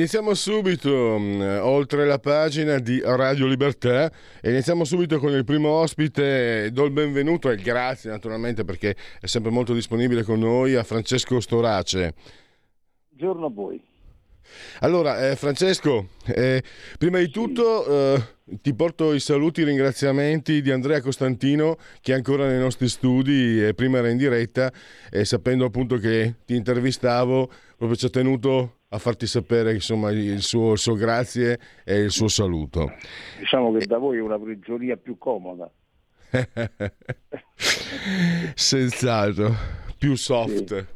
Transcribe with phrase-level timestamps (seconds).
[0.00, 4.10] Iniziamo subito mh, oltre la pagina di Radio Libertà
[4.40, 6.70] e iniziamo subito con il primo ospite.
[6.72, 11.38] Do il benvenuto e grazie naturalmente perché è sempre molto disponibile con noi a Francesco
[11.38, 12.14] Storace.
[13.10, 13.82] Buongiorno a voi.
[14.78, 16.62] Allora, eh, Francesco, eh,
[16.96, 18.22] prima di tutto eh,
[18.62, 22.88] ti porto i saluti e i ringraziamenti di Andrea Costantino che è ancora nei nostri
[22.88, 24.72] studi e prima era in diretta
[25.10, 30.42] e sapendo appunto che ti intervistavo proprio ci ha tenuto a farti sapere insomma, il,
[30.42, 32.92] suo, il suo grazie e il suo saluto.
[33.38, 35.70] Diciamo che da voi è una prigionia più comoda.
[38.54, 39.54] Senz'altro,
[40.00, 40.74] più soft.
[40.74, 40.86] Sì.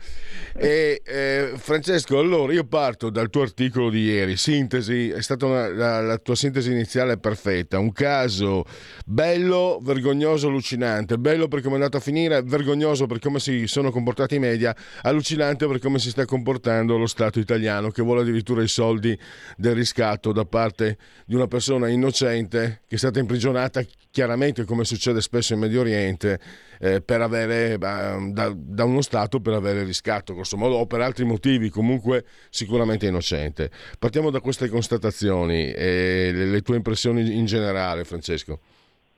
[0.56, 5.68] E, eh, Francesco, allora io parto dal tuo articolo di ieri, sintesi, è stata una,
[5.68, 8.64] la, la, tua sintesi iniziale perfetta, un caso
[9.04, 13.90] bello, vergognoso, allucinante, bello per come è andato a finire, vergognoso per come si sono
[13.90, 18.62] comportati i media, allucinante per come si sta comportando lo Stato italiano che vuole addirittura
[18.62, 19.18] i soldi
[19.56, 25.20] del riscatto da parte di una persona innocente che è stata imprigionata chiaramente come succede
[25.20, 26.38] spesso in Medio Oriente
[26.80, 28.18] eh, per avere, da,
[28.54, 33.70] da, uno Stato per avere riscatto, grosso modo, o per altri motivi, comunque sicuramente innocente.
[33.98, 38.60] Partiamo da queste constatazioni e le, le tue impressioni in generale, Francesco.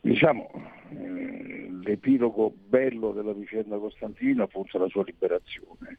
[0.00, 0.50] Diciamo,
[0.90, 5.98] eh, l'epilogo bello della vicenda Costantino forse la sua liberazione.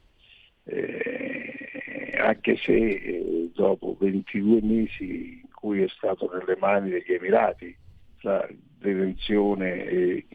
[0.64, 7.74] Eh, anche se eh, dopo 22 mesi in cui è stato nelle mani degli Emirati,
[8.20, 8.46] tra
[8.78, 10.26] detenzione e,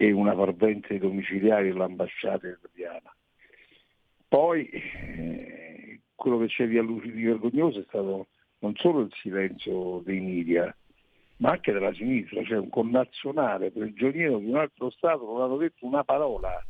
[0.00, 3.12] e una parvenza di domiciliari all'ambasciata italiana.
[4.28, 6.78] Poi eh, quello che c'è di,
[7.12, 8.28] di vergognoso è stato
[8.60, 10.74] non solo il silenzio dei media,
[11.38, 15.84] ma anche della sinistra, cioè un connazionale prigioniero di un altro Stato non hanno detto
[15.84, 16.64] una parola.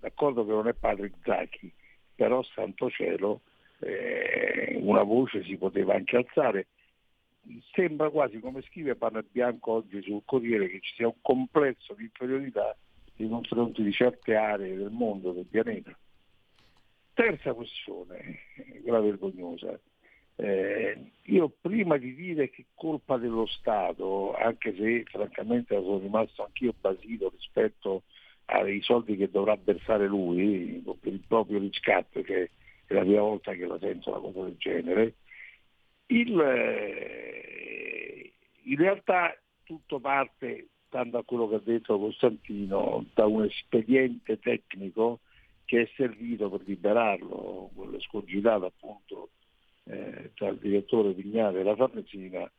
[0.00, 1.72] D'accordo che non è padre Zacchi,
[2.16, 3.42] però santo cielo
[3.78, 6.66] eh, una voce si poteva anche alzare
[7.72, 12.04] sembra quasi, come scrive Panna Bianco oggi sul Corriere, che ci sia un complesso di
[12.04, 12.76] inferiorità
[13.16, 15.96] nei confronti di certe aree del mondo, del pianeta.
[17.14, 18.38] Terza questione,
[18.82, 19.78] quella vergognosa.
[20.38, 26.74] Eh, io prima di dire che colpa dello Stato, anche se francamente sono rimasto anch'io
[26.78, 28.02] basito rispetto
[28.46, 32.50] ai soldi che dovrà versare lui per il proprio riscatto, che
[32.86, 35.14] è la prima volta che la sento una cosa del genere,
[36.06, 38.32] il, eh,
[38.64, 45.20] in realtà tutto parte, stando a quello che ha detto Costantino, da un espediente tecnico
[45.64, 49.30] che è servito per liberarlo, quello scogitato appunto
[49.84, 52.50] eh, tra il direttore Vignale e la Farnesina,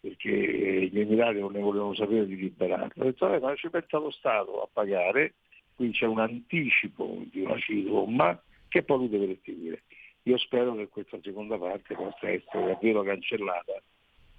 [0.00, 3.02] perché gli Emirati non ne volevano sapere di liberarlo.
[3.02, 5.34] Ha detto, eh, ma ci mette lo Stato a pagare,
[5.74, 9.82] quindi c'è un anticipo di una somma che poi lui deve restituire.
[10.24, 13.82] Io spero che questa seconda parte possa essere davvero cancellata,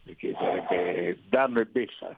[0.03, 2.17] perché sarebbe danno e beffa.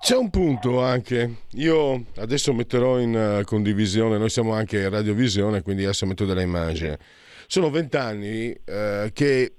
[0.00, 5.62] C'è un punto anche, io adesso metterò in uh, condivisione, noi siamo anche in radiovisione,
[5.62, 6.94] quindi adesso metto delle immagini.
[7.46, 9.54] Sono vent'anni uh, che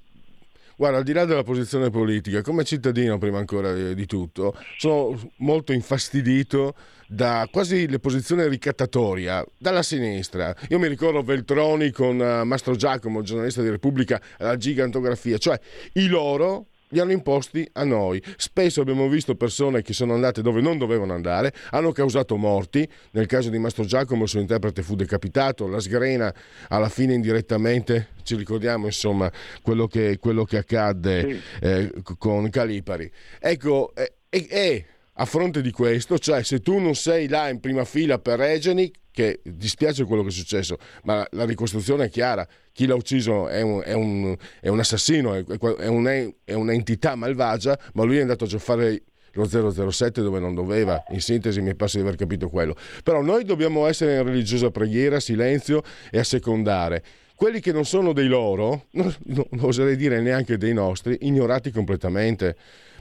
[0.78, 5.72] Guarda, al di là della posizione politica, come cittadino prima ancora di tutto, sono molto
[5.72, 6.76] infastidito
[7.08, 10.54] da quasi le posizioni ricattatoria dalla sinistra.
[10.70, 15.60] Io mi ricordo Veltroni con uh, Mastro Giacomo, giornalista di Repubblica, la gigantografia, cioè
[15.94, 18.24] i loro li hanno imposti a noi.
[18.38, 22.88] Spesso abbiamo visto persone che sono andate dove non dovevano andare, hanno causato morti.
[23.12, 26.34] Nel caso di Mastro Giacomo il suo interprete fu decapitato, la sgrena
[26.70, 29.30] alla fine indirettamente, ci ricordiamo insomma
[29.62, 31.42] quello che, quello che accadde sì.
[31.62, 33.12] eh, con Calipari.
[33.40, 34.86] Ecco, e eh, eh,
[35.18, 38.92] a fronte di questo, cioè se tu non sei là in prima fila per Regeni,
[39.12, 43.62] che dispiace quello che è successo, ma la ricostruzione è chiara, chi l'ha ucciso è
[43.62, 48.44] un, è un, è un assassino, è, un, è, un'entità malvagia, ma lui è andato
[48.44, 52.76] a fare lo 007 dove non doveva, in sintesi mi passa di aver capito quello.
[53.04, 55.82] Però noi dobbiamo essere in religiosa preghiera, silenzio
[56.12, 57.04] e assecondare.
[57.36, 62.56] Quelli che non sono dei loro, non, non oserei dire neanche dei nostri, ignorati completamente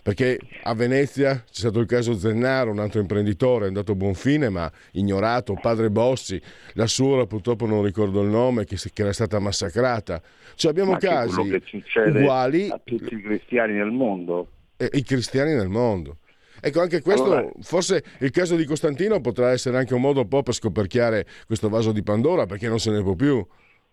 [0.05, 4.13] perché a Venezia c'è stato il caso Zennaro, un altro imprenditore, è andato a buon
[4.13, 6.39] fine ma ignorato, padre Bossi,
[6.75, 10.21] la suora purtroppo non ricordo il nome, che, che era stata massacrata.
[10.57, 11.59] Cioè abbiamo ma casi
[12.05, 14.49] uguali a tutti i cristiani nel mondo.
[14.77, 16.19] E, I cristiani nel mondo.
[16.61, 20.29] Ecco, anche questo, allora, forse il caso di Costantino potrà essere anche un modo un
[20.29, 23.43] po' per scoperchiare questo vaso di Pandora, perché non se ne può più.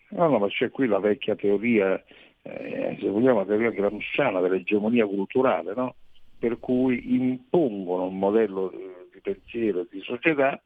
[0.10, 2.04] No, no, ma c'è qui la vecchia teoria,
[2.42, 5.96] eh, se vogliamo, la teoria gramsciana dell'egemonia culturale, no?
[6.42, 8.74] Per cui impongono un modello
[9.14, 10.60] di pensiero e di società,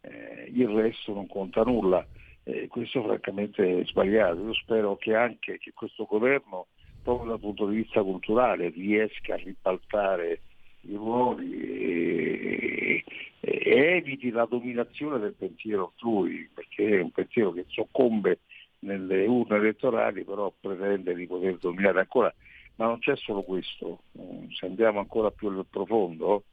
[0.00, 2.02] eh, il resto non conta nulla.
[2.44, 4.42] Eh, questo francamente è sbagliato.
[4.42, 6.68] Io spero che anche che questo governo,
[7.02, 10.40] proprio dal punto di vista culturale, riesca a ribaltare
[10.88, 13.04] i ruoli e,
[13.40, 18.38] e, e eviti la dominazione del pensiero altrui, perché è un pensiero che soccombe
[18.78, 22.32] nelle urne elettorali, però pretende di poter dominare ancora
[22.78, 26.44] ma non c'è solo questo, mm, se andiamo ancora più nel profondo,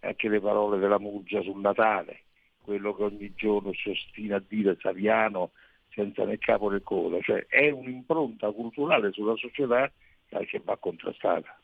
[0.00, 2.22] anche le parole della Muggia sul Natale,
[2.62, 5.50] quello che ogni giorno si ostina a dire Saviano
[5.90, 9.90] senza né capo né coda, cioè è un'impronta culturale sulla società
[10.28, 11.60] che va contrastata.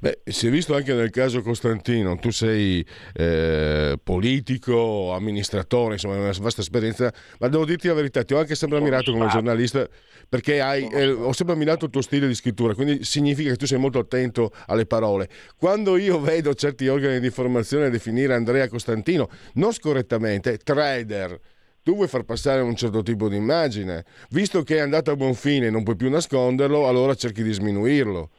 [0.00, 6.32] Beh, si è visto anche nel caso Costantino, tu sei eh, politico, amministratore, insomma, una
[6.40, 9.86] vasta esperienza, ma devo dirti la verità, ti ho anche sempre ammirato come giornalista
[10.28, 13.66] perché hai, eh, ho sempre ammirato il tuo stile di scrittura, quindi significa che tu
[13.66, 15.28] sei molto attento alle parole.
[15.56, 21.38] Quando io vedo certi organi di informazione definire Andrea Costantino, non scorrettamente, trader,
[21.82, 25.34] tu vuoi far passare un certo tipo di immagine, visto che è andato a buon
[25.34, 28.30] fine e non puoi più nasconderlo, allora cerchi di sminuirlo.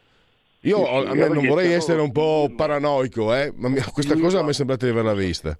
[0.63, 4.54] Io sì, sì, non vorrei essere un po' paranoico, eh, ma questa cosa mi è
[4.54, 5.57] sembrata di averla vista.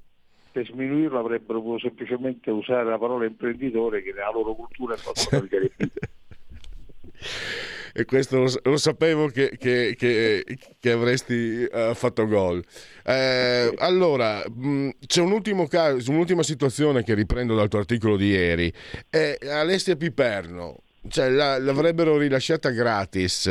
[0.52, 5.44] Per sminuirlo avrebbero potuto semplicemente usare la parola imprenditore che nella loro cultura è fatto
[7.96, 10.44] e questo lo, lo sapevo che, che, che,
[10.80, 12.64] che avresti uh, fatto gol.
[13.04, 18.16] Eh, allora, mh, mm, c'è un ultimo caso, un'ultima situazione che riprendo dal tuo articolo
[18.16, 18.74] di ieri.
[19.10, 23.48] È Alessia Piperno, cioè, la, l'avrebbero rilasciata gratis,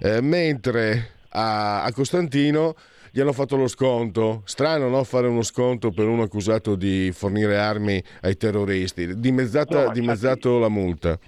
[0.00, 2.74] eh, mentre a, a, Costantino
[3.10, 4.42] gli hanno fatto lo sconto.
[4.44, 5.04] Strano no?
[5.04, 10.68] fare uno sconto per uno accusato di fornire armi ai terroristi, dimezzata, no, dimezzato la
[10.68, 11.18] multa.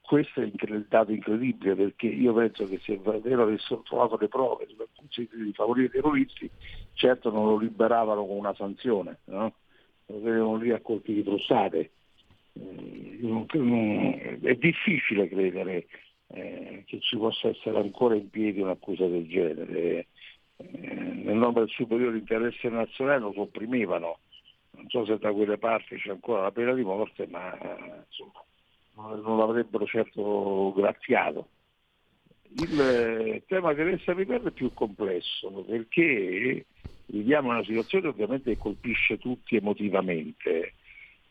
[0.00, 4.66] Questo è il dato incredibile perché io penso che se davvero avessero trovato le prove
[4.66, 6.48] di favorire i terroristi,
[6.92, 9.52] certo non lo liberavano con una sanzione, no?
[10.06, 11.90] lo tenevano lì a colpi di frustate
[14.40, 15.86] è difficile credere
[16.28, 20.06] eh, che ci possa essere ancora in piedi un'accusa del genere.
[20.56, 24.18] Eh, nel nome del superiore interesse nazionale lo sopprimevano.
[24.70, 27.56] Non so se da quelle parti c'è ancora la pena di morte, ma
[28.06, 28.44] insomma,
[29.22, 31.48] non l'avrebbero certo graziato.
[32.58, 36.64] Il tema che resta ripetere è più complesso perché
[37.06, 40.72] viviamo una situazione ovviamente che colpisce tutti emotivamente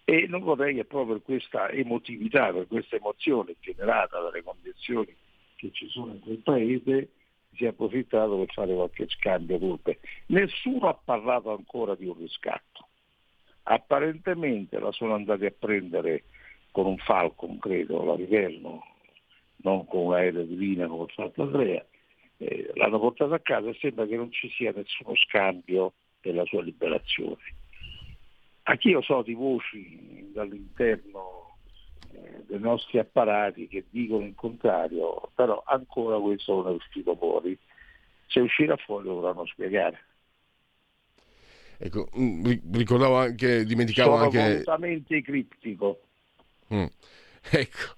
[0.06, 5.14] e non vorrei che proprio per questa emotività, per questa emozione generata dalle condizioni
[5.56, 7.10] che ci sono in quel paese,
[7.56, 10.00] si è approfittato per fare qualche scambio colpe.
[10.28, 12.88] Nessuno ha parlato ancora di un riscatto.
[13.64, 16.26] Apparentemente la sono andati a prendere
[16.72, 18.84] con un Falcon, credo, la Liverno,
[19.58, 21.84] non con un aereo di linea come ha fatto Andrea,
[22.38, 26.46] eh, l'hanno portato a casa e sembra che non ci sia nessuno scambio per la
[26.46, 27.42] sua liberazione.
[28.68, 31.58] Anch'io so di voci dall'interno
[32.12, 37.58] eh, dei nostri apparati che dicono il contrario, però ancora questo non è uscito fuori.
[38.28, 40.04] Se uscirà fuori dovranno spiegare.
[41.78, 44.40] Ecco, mm, ricordavo anche, dimenticavo Sono anche...
[44.40, 46.00] assolutamente criptico.
[46.74, 46.86] Mm.
[47.52, 47.94] Ecco.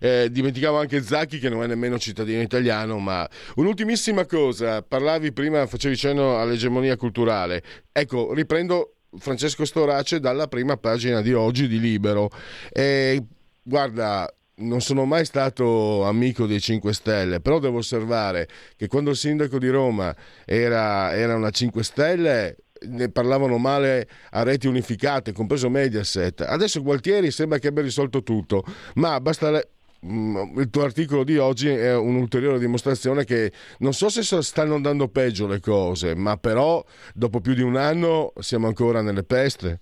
[0.00, 5.66] Eh, dimenticavo anche Zacchi che non è nemmeno cittadino italiano, ma un'ultimissima cosa, parlavi prima,
[5.66, 7.62] facevi cenno all'egemonia culturale.
[7.90, 12.30] Ecco, riprendo Francesco Storace dalla prima pagina di oggi di Libero.
[12.70, 13.22] E,
[13.62, 19.16] guarda, non sono mai stato amico dei 5 Stelle, però devo osservare che quando il
[19.16, 22.56] sindaco di Roma era, era una 5 Stelle
[22.86, 26.42] ne parlavano male a reti unificate, compreso Mediaset.
[26.42, 28.62] Adesso Gualtieri sembra che abbia risolto tutto,
[28.94, 29.60] ma basta,
[30.06, 35.46] il tuo articolo di oggi è un'ulteriore dimostrazione che non so se stanno andando peggio
[35.46, 36.84] le cose, ma però
[37.14, 39.80] dopo più di un anno siamo ancora nelle peste.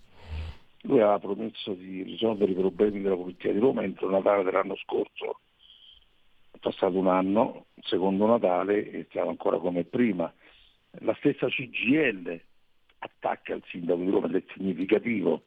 [0.83, 5.41] Lui aveva promesso di risolvere i problemi della Polizia di Roma entro Natale dell'anno scorso.
[6.51, 10.33] È passato un anno, secondo Natale, e stiamo ancora come prima.
[11.01, 12.41] La stessa CGL
[12.99, 15.45] attacca il sindaco di Roma ed è significativo.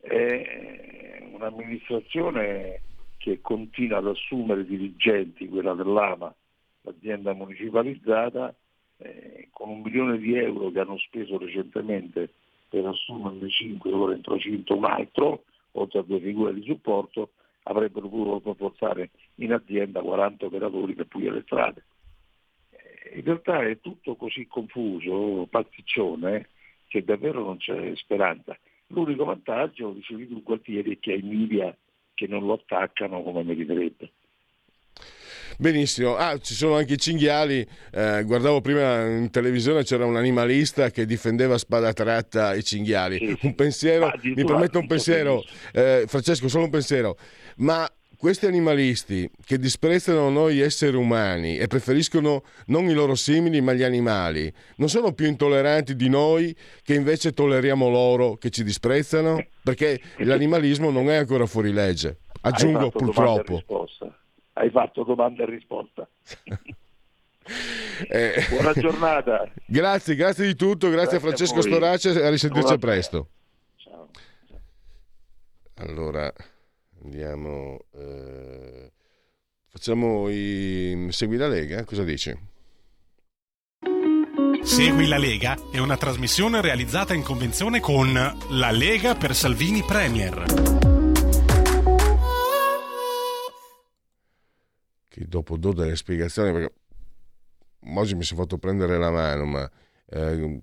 [0.00, 2.80] È un'amministrazione
[3.28, 6.34] che continua ad assumere dirigenti, quella dell'AMA,
[6.82, 8.54] l'azienda municipalizzata,
[8.98, 12.30] eh, con un milione di euro che hanno speso recentemente
[12.68, 17.32] per assumerne 5 ora in procinto un altro, oltre a due figure di supporto,
[17.64, 21.84] avrebbero potuto portare in azienda 40 operatori per pulire le strade.
[22.70, 26.48] Eh, in realtà è tutto così confuso, pasticcione,
[26.88, 28.58] che davvero non c'è speranza.
[28.88, 31.76] L'unico vantaggio, dicevi tu Gualtieri, è che ai media
[32.18, 34.10] che non lo attaccano come meriterebbe.
[35.56, 37.66] Benissimo, ah, ci sono anche i cinghiali.
[37.92, 43.18] Eh, guardavo prima in televisione c'era un animalista che difendeva a spada tratta i cinghiali.
[43.18, 47.16] Sì, un pensiero, ah, mi permetto un pensiero, eh, Francesco, solo un pensiero.
[47.56, 53.72] Ma questi animalisti che disprezzano noi esseri umani e preferiscono non i loro simili ma
[53.72, 59.42] gli animali, non sono più intolleranti di noi che invece tolleriamo loro che ci disprezzano?
[59.62, 62.18] Perché l'animalismo non è ancora fuori legge.
[62.40, 63.62] Aggiungo purtroppo
[64.58, 66.08] hai fatto domanda e risposta.
[68.08, 69.50] eh, Buona giornata.
[69.66, 73.28] Grazie, grazie di tutto, grazie, grazie a Francesco a Storace a risentirci a presto.
[73.76, 74.10] Ciao.
[75.76, 76.32] Allora,
[77.08, 77.78] andiamo...
[77.94, 78.92] Eh,
[79.66, 81.08] facciamo i...
[81.10, 82.36] Segui la Lega, cosa dici?
[84.62, 90.76] Segui la Lega è una trasmissione realizzata in convenzione con La Lega per Salvini Premier.
[95.08, 96.74] che dopo do delle spiegazioni, perché
[97.96, 99.70] oggi mi sono fatto prendere la mano, ma
[100.10, 100.60] eh,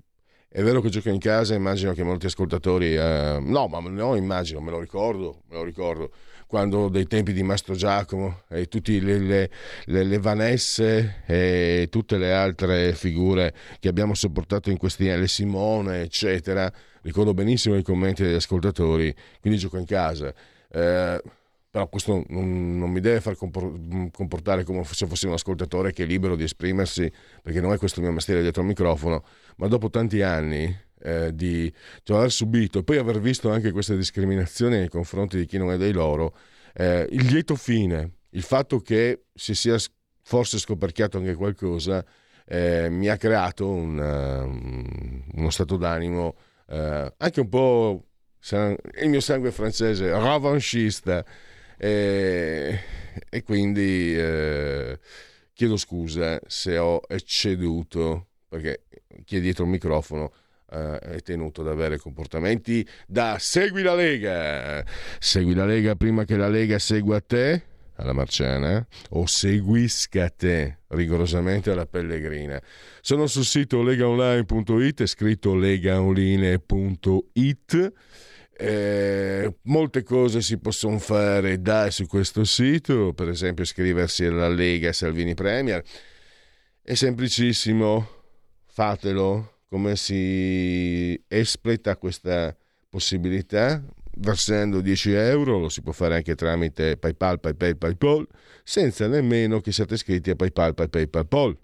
[0.56, 4.62] è vero che gioco in casa, immagino che molti ascoltatori, eh, no, ma no, immagino,
[4.62, 6.12] me lo ricordo, me lo ricordo,
[6.48, 9.50] quando dei tempi di Mastro Giacomo e tutte le, le,
[9.86, 15.28] le, le, Vanesse e tutte le altre figure che abbiamo sopportato in questi anni, le
[15.28, 16.72] Simone, eccetera,
[17.02, 20.34] ricordo benissimo i commenti degli ascoltatori, quindi gioco in casa.
[20.70, 21.22] Eh,
[21.76, 26.06] però questo non, non, mi deve far comportare come se fossi un ascoltatore che è
[26.06, 27.12] libero di esprimersi,
[27.42, 29.26] perché non è questo il mio mestiere dietro il microfono,
[29.58, 31.72] ma dopo tanti anni eh, di
[32.04, 32.80] cioè, aver subito.
[32.80, 36.36] E poi aver visto anche queste discriminazioni nei confronti di chi non è dei loro,
[36.74, 39.78] eh, il lieto fine, il fatto che si sia
[40.22, 42.04] forse scoperchiato anche qualcosa,
[42.48, 46.36] eh, mi ha creato un, uh, uno stato d'animo
[46.68, 48.06] uh, anche un po'
[48.52, 51.26] il mio sangue francese, revanchista,
[51.78, 52.80] e,
[53.28, 55.00] e quindi eh,
[55.54, 58.84] chiedo scusa se ho ecceduto, perché
[59.24, 60.32] chi è dietro il microfono
[60.72, 64.84] eh, è tenuto ad avere comportamenti da segui la Lega,
[65.20, 71.72] segui la Lega prima che la Lega segua te alla Marciana o seguisca te rigorosamente
[71.72, 72.62] alla Pellegrina.
[73.02, 77.94] Sono sul sito legaonline.it, è scritto legaonline.it
[78.58, 84.94] eh, molte cose si possono fare da su questo sito, per esempio iscriversi alla Lega
[84.94, 85.84] Salvini Premier.
[86.82, 88.08] È semplicissimo,
[88.66, 89.55] fatelo.
[89.76, 92.56] Come si espleta questa
[92.88, 93.84] possibilità?
[94.20, 98.26] Versando 10 euro, lo si può fare anche tramite PayPal, PayPal, PayPal,
[98.64, 101.58] senza nemmeno che siate iscritti a PayPal, PayPal, PayPal.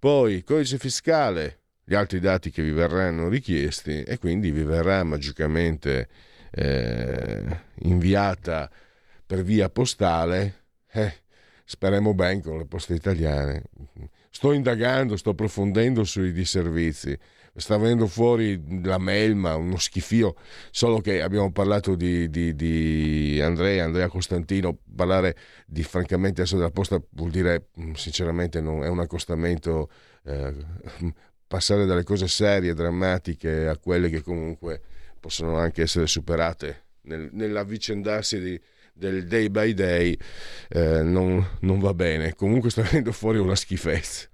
[0.00, 6.08] Poi, codice fiscale, gli altri dati che vi verranno richiesti e quindi vi verrà magicamente
[6.50, 8.68] eh, inviata
[9.24, 10.64] per via postale.
[10.90, 11.14] Eh,
[11.64, 13.62] speriamo bene con le poste italiane.
[14.30, 17.18] Sto indagando, sto approfondendo sui disservizi.
[17.56, 20.36] Sta venendo fuori la melma, uno schifio,
[20.70, 26.70] solo che abbiamo parlato di, di, di Andrea, Andrea Costantino, parlare di francamente adesso della
[26.70, 29.90] posta vuol dire sinceramente non è un accostamento
[30.24, 30.54] eh,
[31.46, 34.80] passare dalle cose serie, drammatiche, a quelle che comunque
[35.18, 38.60] possono anche essere superate nel, nell'avvicendarsi di,
[39.00, 40.16] del day by day,
[40.68, 42.34] eh, non, non, va bene.
[42.34, 44.28] Comunque sta venendo fuori una schifezza.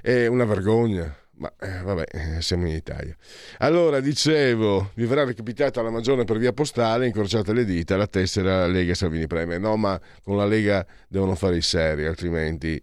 [0.00, 1.14] È una vergogna.
[1.36, 3.14] Ma eh, vabbè, eh, siamo in Italia.
[3.58, 8.66] Allora, dicevo, vi verrà recapitata la magione per via postale, incrociate le dita, la tessera
[8.66, 9.60] Lega Salvini Premier.
[9.60, 12.80] No, ma con la Lega devono fare i seri, altrimenti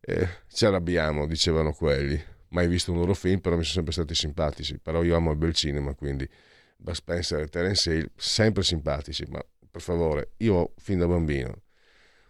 [0.00, 4.14] eh, ci arrabbiamo, dicevano quelli mai visto un loro film, però mi sono sempre stati
[4.14, 4.78] simpatici.
[4.78, 6.28] Però io amo il bel cinema, quindi
[6.76, 11.62] Bud Spencer e Terence Hill, sempre simpatici, ma per favore, io fin da bambino,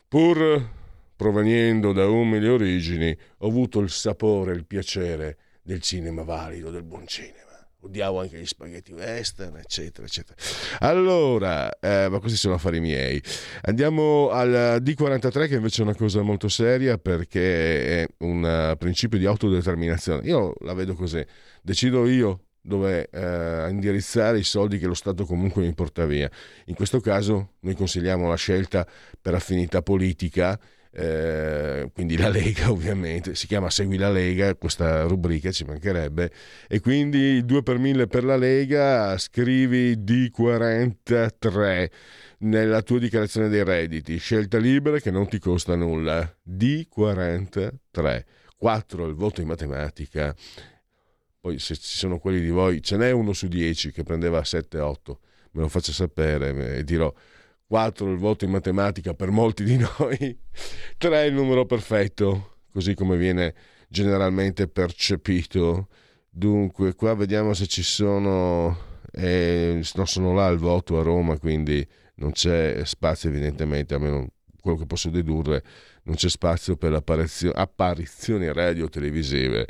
[0.08, 0.78] pur
[1.16, 7.06] proveniendo da umili origini, ho avuto il sapore, il piacere del cinema valido, del buon
[7.06, 7.50] cinema
[7.82, 10.38] odiavo anche gli spaghetti western, eccetera, eccetera.
[10.80, 13.22] Allora, eh, ma questi sono affari miei.
[13.62, 19.18] Andiamo al D43 che invece è una cosa molto seria perché è un uh, principio
[19.18, 20.26] di autodeterminazione.
[20.26, 21.24] Io la vedo così,
[21.62, 26.30] decido io dove eh, indirizzare i soldi che lo Stato comunque mi porta via.
[26.66, 28.86] In questo caso noi consigliamo la scelta
[29.20, 30.58] per affinità politica,
[30.92, 36.30] eh, quindi la Lega ovviamente, si chiama Segui la Lega, questa rubrica ci mancherebbe,
[36.68, 41.90] e quindi 2 per 1000 per la Lega, scrivi D43
[42.40, 48.24] nella tua dichiarazione dei redditi, scelta libera che non ti costa nulla, D43,
[48.56, 50.34] 4 il voto in matematica,
[51.40, 54.94] poi se ci sono quelli di voi, ce n'è uno su 10 che prendeva 7-8,
[55.52, 57.12] me lo faccia sapere e dirò
[57.66, 60.38] 4 il voto in matematica per molti di noi,
[60.98, 63.54] 3 il numero perfetto, così come viene
[63.88, 65.88] generalmente percepito.
[66.28, 68.88] Dunque, qua vediamo se ci sono...
[69.12, 71.84] Eh, no, sono là al voto a Roma, quindi
[72.16, 74.28] non c'è spazio evidentemente, almeno
[74.60, 75.64] quello che posso dedurre,
[76.04, 79.66] non c'è spazio per apparizioni radio-televisive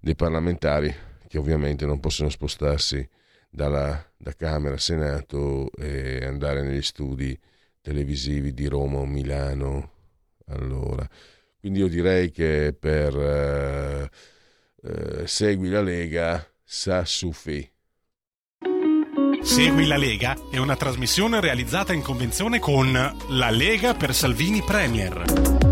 [0.00, 3.08] dei parlamentari che ovviamente non possono spostarsi
[3.48, 7.38] dalla, da Camera, Senato e andare negli studi
[7.80, 9.92] televisivi di Roma o Milano.
[10.48, 11.08] Allora,
[11.60, 14.10] quindi io direi che per eh,
[14.82, 17.70] eh, Segui la Lega sa Sufi.
[19.40, 22.90] Segui la Lega è una trasmissione realizzata in convenzione con
[23.28, 25.69] La Lega per Salvini Premier.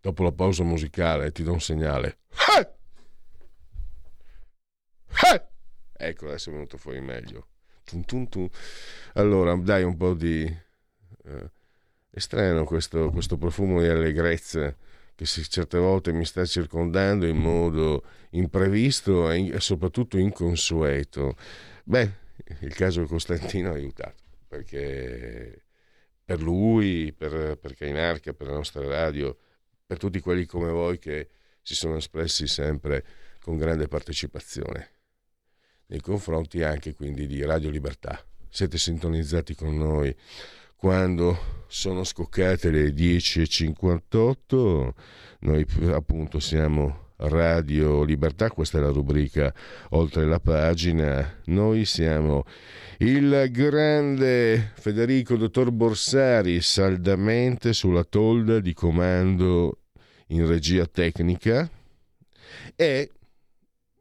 [0.00, 2.18] Dopo la pausa musicale ti do un segnale.
[6.02, 7.48] Ecco, adesso è venuto fuori meglio.
[7.84, 8.48] Tum, tum, tum.
[9.14, 10.44] Allora, dai un po' di...
[10.44, 11.50] Eh,
[12.08, 14.74] è strano questo, questo profumo di allegrezza
[15.14, 21.36] che si, certe volte mi sta circondando in modo imprevisto e, e soprattutto inconsueto.
[21.84, 22.10] Beh,
[22.60, 25.66] il caso di Costantino ha aiutato perché
[26.24, 29.36] per lui, per, per Cainarca, per la nostra radio,
[29.90, 31.30] per tutti quelli come voi che
[31.62, 33.04] si sono espressi sempre
[33.40, 34.90] con grande partecipazione
[35.86, 38.24] nei confronti anche quindi di Radio Libertà.
[38.48, 40.14] Siete sintonizzati con noi
[40.76, 44.90] quando sono scoccate le 10.58,
[45.40, 49.52] noi appunto siamo Radio Libertà, questa è la rubrica
[49.88, 52.44] oltre la pagina, noi siamo
[52.98, 59.80] il grande Federico Dottor Borsari saldamente sulla tolda di comando
[60.30, 61.68] in regia tecnica
[62.74, 63.10] e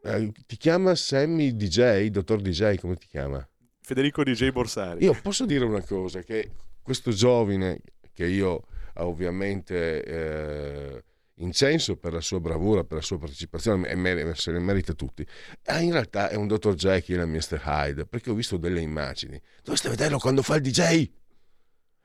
[0.01, 3.47] eh, ti chiama Sammy DJ, dottor DJ, come ti chiama?
[3.81, 5.03] Federico DJ Borsari.
[5.03, 7.81] Io posso dire una cosa, che questo giovane
[8.13, 8.63] che io
[8.95, 11.03] ovviamente eh,
[11.35, 15.25] incenso per la sua bravura, per la sua partecipazione e se ne merita tutti,
[15.65, 17.61] ah, in realtà è un dottor Jekyll e Mr.
[17.65, 19.41] Hyde, perché ho visto delle immagini.
[19.63, 21.09] Dovreste vederlo quando fa il DJ.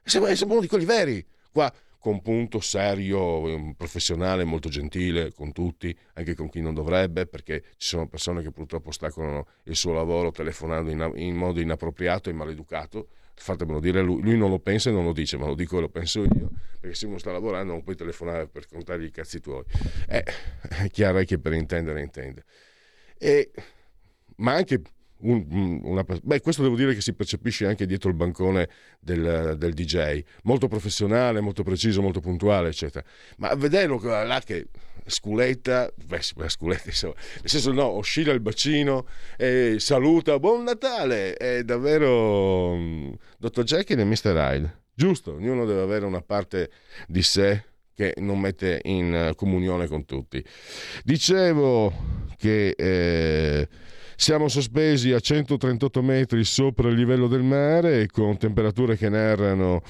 [0.03, 1.27] Sembra, sembra uno di quelli veri.
[1.51, 1.73] Qua
[2.05, 7.89] con punto serio, professionale, molto gentile con tutti, anche con chi non dovrebbe, perché ci
[7.89, 13.09] sono persone che purtroppo ostacolano il suo lavoro telefonando in, in modo inappropriato e maleducato.
[13.33, 15.81] Fatemelo dire lui, lui non lo pensa e non lo dice, ma lo dico e
[15.81, 19.41] lo penso io, perché se uno sta lavorando non puoi telefonare per contargli i cazzi
[19.41, 19.65] tuoi.
[20.07, 20.25] Eh,
[20.83, 22.45] è chiaro che per intendere intende.
[23.17, 23.51] E,
[24.37, 24.83] ma anche
[25.25, 28.69] un, una, beh, questo devo dire che si percepisce anche dietro il bancone
[29.01, 33.05] del, del, DJ, molto professionale, molto preciso, molto puntuale, eccetera.
[33.39, 34.69] Ma vederlo là che
[35.07, 39.07] sculetta, beh, sculetta, insomma, nel senso no, oscilla il bacino
[39.37, 43.63] e saluta, buon Natale, è davvero um, Dr.
[43.63, 44.35] Jekyll e Mr.
[44.35, 44.83] Hyde.
[44.95, 46.71] Giusto, ognuno deve avere una parte
[47.09, 50.45] di sé che non mette in comunione con tutti.
[51.03, 51.93] Dicevo
[52.37, 53.69] che eh,
[54.17, 59.83] siamo sospesi a 138 metri sopra il livello del mare con temperature che narrano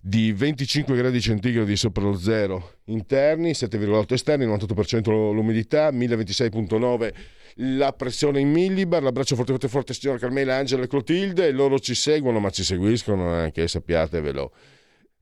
[0.00, 7.12] di 25 gradi centigradi sopra lo zero interni, 7,8 esterni, 98% l'umidità, 1026,9
[7.56, 11.94] la pressione in millibar, l'abbraccio forte forte forte signora Carmela, Angela e Clotilde, loro ci
[11.94, 14.52] seguono ma ci seguiscono anche, sappiatevelo.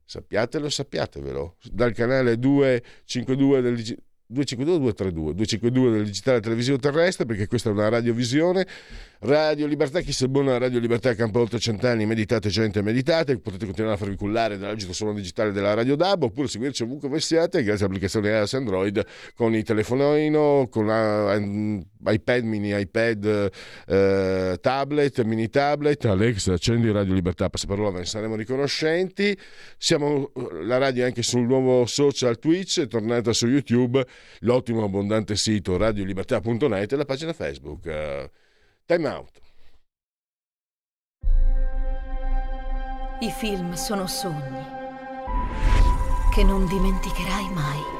[0.04, 1.56] Sappiatelo, sappiatevelo.
[1.70, 7.88] Dal canale 252 del 252 232 252 del digitale televisivo terrestre perché questa è una
[7.88, 8.64] radiovisione.
[9.22, 13.66] Radio Libertà chi si abbona a Radio Libertà campo oltre cent'anni meditate gente meditate potete
[13.66, 17.62] continuare a farvi cullare dall'agito suono digitale della Radio DAB oppure seguirci ovunque voi siate
[17.62, 21.38] grazie all'applicazione iOS Android con i telefonino con la,
[22.06, 23.50] iPad mini iPad
[23.86, 29.36] eh, tablet mini tablet Alexa accendi Radio Libertà passaparola ve ne saremo riconoscenti
[29.76, 30.32] siamo
[30.62, 34.06] la radio anche sul nuovo social Twitch tornata su YouTube
[34.40, 37.84] l'ottimo abbondante sito radiolibertà.net e la pagina Facebook.
[37.84, 38.28] Uh,
[38.86, 39.40] time out.
[43.20, 44.78] I film sono sogni
[46.32, 47.99] che non dimenticherai mai.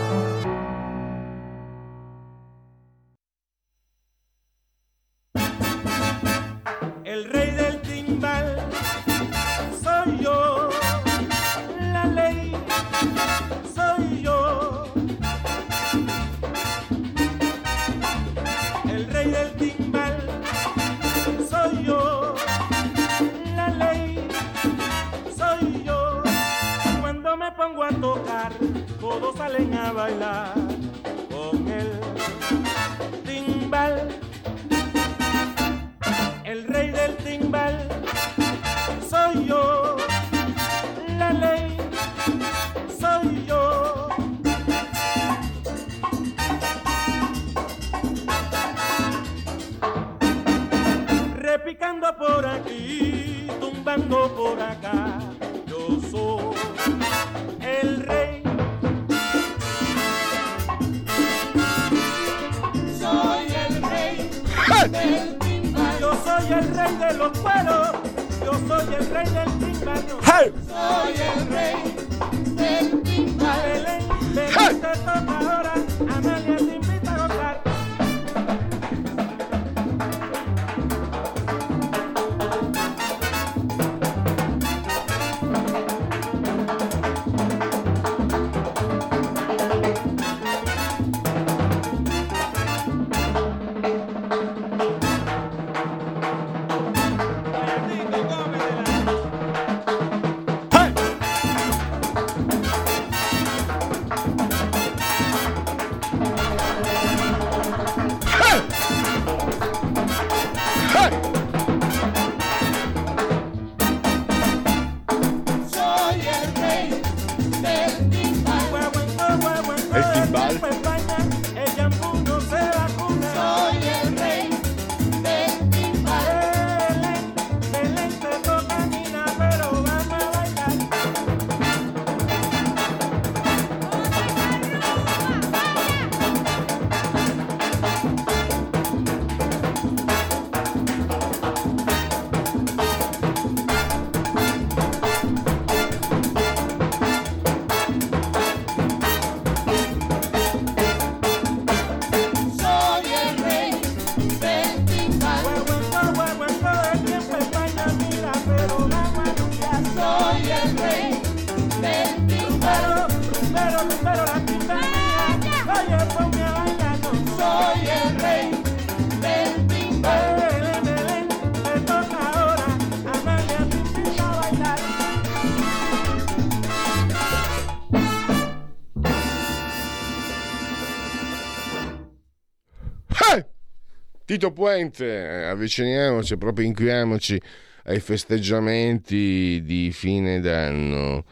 [184.31, 187.37] Tito Puente, eh, avviciniamoci, proprio inquiamoci
[187.83, 191.25] ai festeggiamenti di fine d'anno,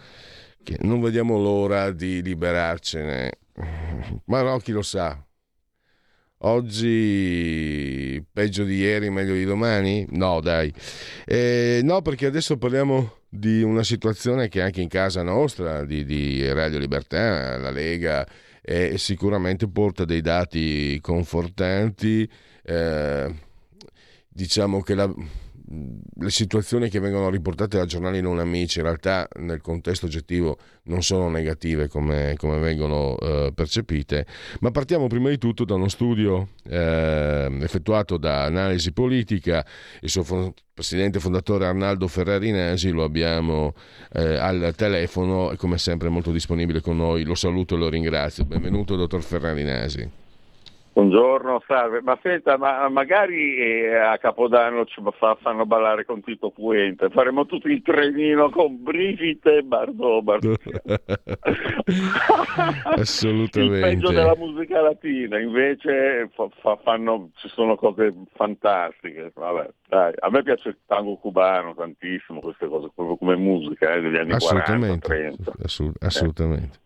[0.62, 3.32] che non vediamo l'ora di liberarcene.
[4.26, 5.18] Ma no, chi lo sa.
[6.40, 10.06] Oggi peggio di ieri, meglio di domani?
[10.10, 10.70] No, dai.
[11.26, 16.52] Eh, no, perché adesso parliamo di una situazione che anche in casa nostra, di, di
[16.52, 18.28] Radio Libertà, la Lega,
[18.62, 22.30] eh, sicuramente porta dei dati confortanti.
[22.70, 23.34] Eh,
[24.28, 25.14] diciamo che la-
[25.72, 31.04] le situazioni che vengono riportate da giornali non amici in realtà nel contesto oggettivo non
[31.04, 34.26] sono negative come, come vengono eh, percepite,
[34.62, 39.64] ma partiamo prima di tutto da uno studio eh, effettuato da Analisi Politica,
[40.02, 43.74] il suo fon- presidente fondatore Arnaldo Ferrarinesi lo abbiamo
[44.14, 48.44] eh, al telefono e come sempre molto disponibile con noi, lo saluto e lo ringrazio.
[48.44, 50.29] Benvenuto dottor Ferrarinesi.
[51.00, 52.02] Buongiorno, salve.
[52.02, 57.46] Ma senta, ma magari eh, a Capodanno ci fa- fanno ballare con Tito Puente, faremo
[57.46, 59.62] tutto il trenino con Brigitte e.
[59.62, 60.60] Bardot.
[62.84, 63.76] Assolutamente.
[63.76, 69.32] Il peggio della musica latina, invece fa- fa- fanno, ci sono cose fantastiche.
[69.34, 74.02] Vabbè, dai, a me piace il tango cubano tantissimo, queste cose, proprio come musica eh,
[74.02, 75.54] degli anni 40, Assolutamente, 30.
[75.64, 76.80] assu- assolutamente.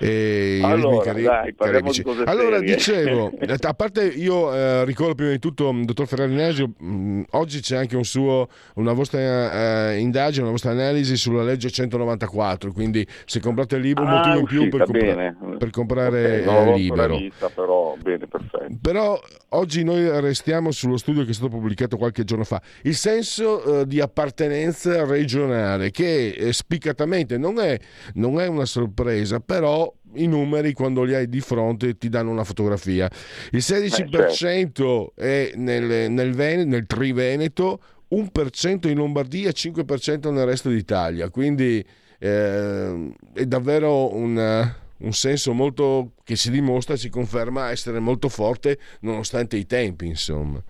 [0.00, 2.02] E Allora, cari- dai, cari amici.
[2.02, 6.70] di cose allora dicevo, a parte io eh, ricordo prima di tutto, mh, dottor Ferrarinasio,
[6.78, 11.70] mh, oggi c'è anche un suo, una vostra eh, indagine, una vostra analisi sulla legge
[11.70, 15.70] 194, quindi se comprate il libro un Ah, motivo è in più per, compra- per
[15.70, 17.18] comprare Ok, non l'ho eh, libero.
[17.54, 17.77] però
[18.08, 18.78] bene, perfetto.
[18.80, 22.60] Però oggi noi restiamo sullo studio che è stato pubblicato qualche giorno fa.
[22.82, 27.78] Il senso eh, di appartenenza regionale, che eh, spiccatamente non è,
[28.14, 32.44] non è una sorpresa, però i numeri quando li hai di fronte ti danno una
[32.44, 33.10] fotografia.
[33.50, 41.28] Il 16% è nel, nel, Vene- nel Triveneto, 1% in Lombardia, 5% nel resto d'Italia.
[41.28, 41.84] Quindi
[42.18, 48.78] eh, è davvero un, un senso molto che si dimostra, si conferma essere molto forte
[49.00, 50.62] nonostante i tempi, insomma.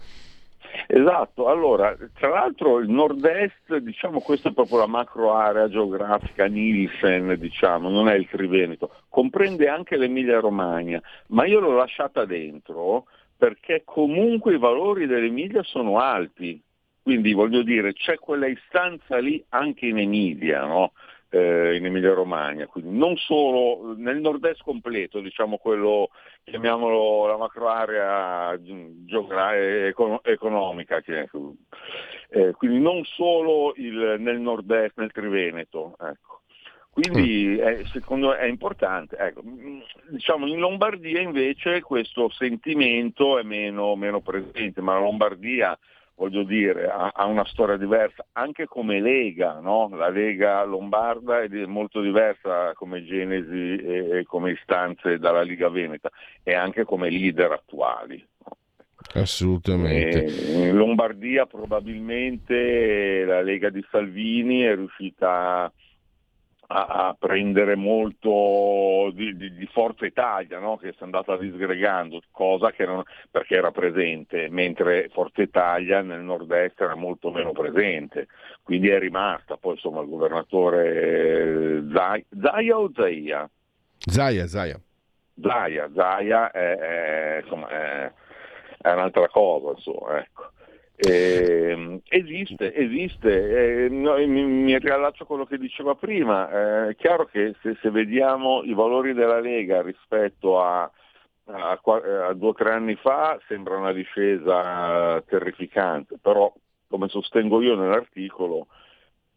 [0.86, 7.36] Esatto, allora, tra l'altro il nord-est, diciamo questa è proprio la macro area geografica Nielsen,
[7.38, 13.82] diciamo, non è il Triveneto, comprende anche l'Emilia Romagna, ma io l'ho lasciata dentro perché
[13.84, 16.60] comunque i valori dell'Emilia sono alti,
[17.02, 20.92] quindi voglio dire c'è quella istanza lì anche in Emilia, no?
[21.30, 26.08] Eh, in Emilia Romagna, quindi non solo nel nord-est completo, diciamo quello,
[26.44, 31.28] chiamiamolo la macro area geogra- econo- economica, che-
[32.30, 35.96] eh, quindi non solo il- nel nord-est, nel Triveneto.
[36.00, 36.40] Ecco.
[36.90, 39.16] Quindi è, secondo me è importante.
[39.18, 45.78] Ecco, mm, diciamo in Lombardia invece questo sentimento è meno, meno presente, ma la Lombardia
[46.18, 49.88] voglio dire, ha, ha una storia diversa, anche come Lega, no?
[49.94, 56.10] la Lega lombarda è molto diversa come genesi e, e come istanze dalla Liga Veneta
[56.42, 58.26] e anche come leader attuali.
[59.14, 60.24] Assolutamente.
[60.24, 65.72] E in Lombardia probabilmente la Lega di Salvini è riuscita a,
[66.70, 70.76] a prendere molto di, di- di Forza Italia, no?
[70.76, 76.20] che si è andata disgregando, cosa che non, perché era presente, mentre Forza Italia nel
[76.20, 78.26] nord-est era molto meno presente,
[78.62, 79.56] quindi è rimasta.
[79.56, 83.50] Poi insomma il governatore eh, Zai- Zaia o Zaia?
[83.98, 84.80] Zaia, Zaia.
[85.40, 88.12] Zaia, Zaia è, è, insomma, è,
[88.82, 90.50] è un'altra cosa, insomma, ecco.
[91.00, 96.96] Eh, esiste, esiste, eh, no, mi, mi riallaccio a quello che diceva prima, eh, è
[96.96, 100.90] chiaro che se, se vediamo i valori della Lega rispetto a,
[101.44, 106.52] a qua- a due o tre anni fa sembra una discesa terrificante, però
[106.88, 108.66] come sostengo io nell'articolo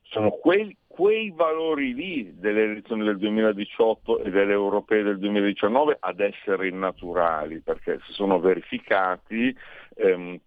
[0.02, 6.22] sono quei, quei valori lì delle elezioni del 2018 e delle europee del 2019 ad
[6.22, 9.56] essere innaturali, perché si sono verificati
[9.96, 10.40] ehm,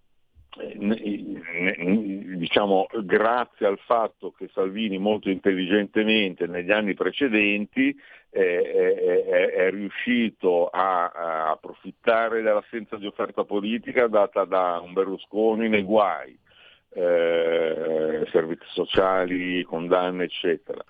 [2.36, 7.94] diciamo grazie al fatto che Salvini molto intelligentemente negli anni precedenti
[8.30, 14.92] eh, è, è- è riuscito a, a approfittare dell'assenza di offerta politica data da un
[14.92, 16.38] Berlusconi nei guai,
[16.94, 20.84] eh, servizi sociali, condanne eccetera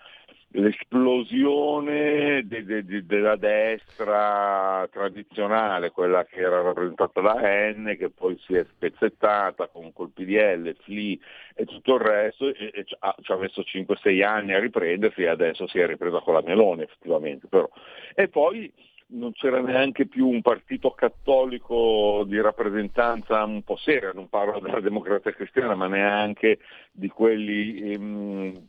[0.57, 7.41] l'esplosione de- de- de- della destra tradizionale, quella che era rappresentata da
[7.73, 11.21] N, che poi si è spezzettata con col PDL, FLI
[11.55, 15.23] e tutto il resto, e, e ci ha, ci ha messo 5-6 anni a riprendersi
[15.23, 17.49] e adesso si è ripresa con la Meloni effettivamente.
[17.49, 17.69] Però.
[18.15, 18.73] E poi
[19.07, 24.81] non c'era neanche più un partito cattolico di rappresentanza un po' seria, non parlo della
[24.81, 26.59] democrazia cristiana, ma neanche
[26.93, 28.69] di quelli ehm,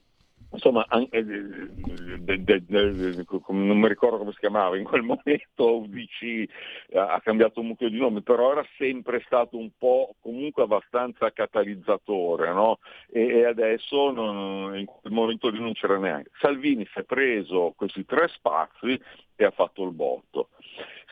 [0.55, 6.49] insomma, eh, de- de- de- non mi ricordo come si chiamava, in quel momento UDC
[6.95, 11.31] ha ha cambiato un mucchio di nome, però era sempre stato un po' comunque abbastanza
[11.31, 12.79] catalizzatore, no?
[13.11, 16.31] e, e adesso non- in quel momento lì non c'era neanche.
[16.39, 18.99] Salvini si è preso questi tre spazi
[19.35, 20.49] e ha fatto il botto.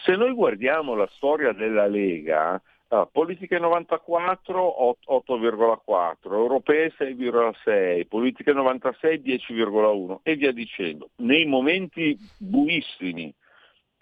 [0.03, 2.61] Se noi guardiamo la storia della Lega,
[2.93, 11.09] Ah, politiche 94 ot- 8,4, europee 6,6, politiche 96 10,1 e via dicendo.
[11.15, 13.33] Nei momenti buissimi,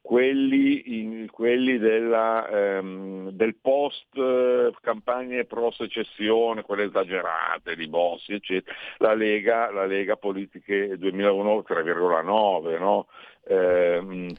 [0.01, 8.34] quelli, in- quelli della, ehm, del post eh, campagne pro secessione, quelle esagerate di Bossi,
[8.34, 13.08] eccetera, la Lega, la Lega politiche 2001 3,9, no?
[13.47, 14.36] Ehm,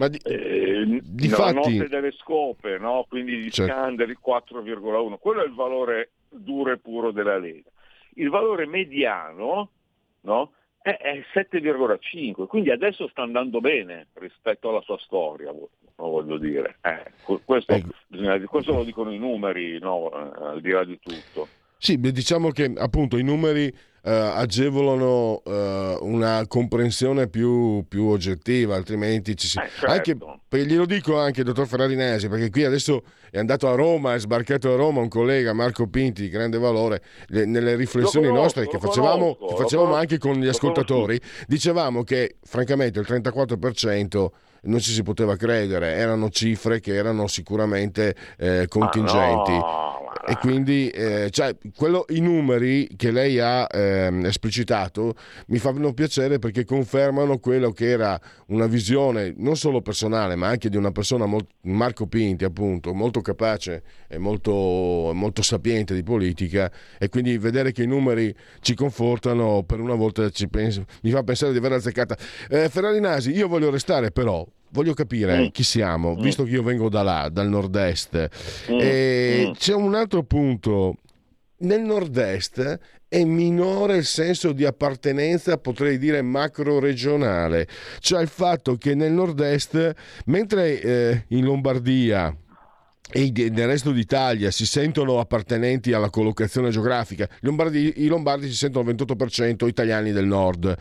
[0.00, 3.04] Ma di, eh, difatti- notte delle scope, no?
[3.06, 3.70] quindi gli Certo.
[3.70, 7.68] scandali 4,1, quello è il valore duro e puro della Lega.
[8.14, 9.70] Il valore mediano
[10.22, 10.52] no?
[10.80, 16.78] è, è 7,5, quindi adesso sta andando bene rispetto alla sua storia, vo- voglio dire.
[16.80, 18.46] Eh, que- questo, Ecco.
[18.46, 20.10] questo lo dicono i numeri, no?
[20.10, 21.46] Eh, al di là di tutto.
[21.76, 23.70] Sì, diciamo che appunto i numeri
[24.02, 29.58] eh, agevolano eh, una comprensione più, più oggettiva, altrimenti ci si...
[29.58, 29.86] Eh, certo.
[29.90, 34.72] Anche, glielo dico anche, dottor Ferrarinesi, perché qui adesso è andato a Roma, è sbarcato
[34.72, 38.78] a Roma un collega, Marco Pinti, di grande valore, le- nelle riflessioni conosco, nostre che
[38.78, 44.26] facevamo, conosco, che facevamo anche con gli ascoltatori, dicevamo che francamente il 34%
[44.62, 49.52] non ci si poteva credere, erano cifre che erano sicuramente eh, contingenti.
[49.52, 55.14] No, E quindi eh, cioè, quello- i numeri che lei ha ehm, esplicitato
[55.46, 60.68] mi fanno piacere perché confermano quello che era una visione non solo personale ma anche
[60.68, 66.70] di una persona, mol- Marco Pinti appunto, molto capace e molto, molto sapiente di politica
[66.98, 71.52] e quindi vedere che i numeri ci confortano per una volta penso- mi fa pensare
[71.52, 72.16] di aver azzeccata.
[72.48, 75.46] Eh, Ferrari Nasi, io voglio restare però, voglio capire Mm.
[75.48, 76.20] chi siamo, Mm.
[76.22, 78.28] visto che io vengo da là, dal nord-est.
[78.70, 79.52] Mm, E mm.
[79.52, 80.96] c'è un altro punto.
[81.62, 87.66] Nel nord-est è minore il senso di appartenenza, potrei dire macro-regionale.
[87.98, 89.94] Cioè il fatto che nel nord-est,
[90.26, 92.34] mentre eh, in Lombardia
[93.12, 98.54] e nel resto d'Italia si sentono appartenenti alla collocazione geografica, i lombardi, i lombardi si
[98.54, 100.76] sentono 28% italiani del nord.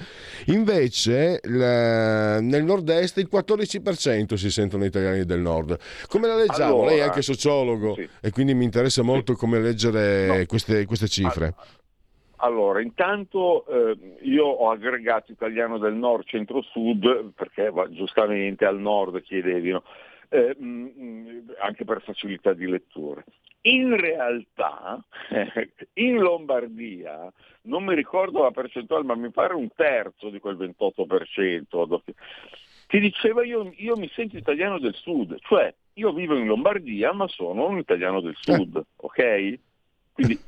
[0.46, 5.78] Invece la- nel nord-est il 14% si sentono italiani del nord.
[6.08, 6.74] Come la leggiamo?
[6.76, 8.08] Allora, Lei è anche sociologo sì.
[8.22, 10.46] e quindi mi interessa molto come leggere No.
[10.46, 11.54] queste, queste cifre.
[12.42, 19.22] Allora, intanto eh, io ho aggregato italiano del nord, centro-sud, perché va- giustamente al nord
[19.22, 19.84] chiedevi, no?
[20.32, 23.24] Eh, mm, mm, anche per facilità di lettura.
[23.62, 25.04] In realtà,
[25.94, 27.32] in Lombardia,
[27.64, 32.02] non mi ricordo la percentuale, ma mi pare un terzo di quel 28%.
[32.88, 37.28] Ti diceva io, io mi sento italiano del sud, cioè io vivo in Lombardia ma
[37.28, 39.60] sono un italiano del sud, ok?
[40.20, 40.44] Quindi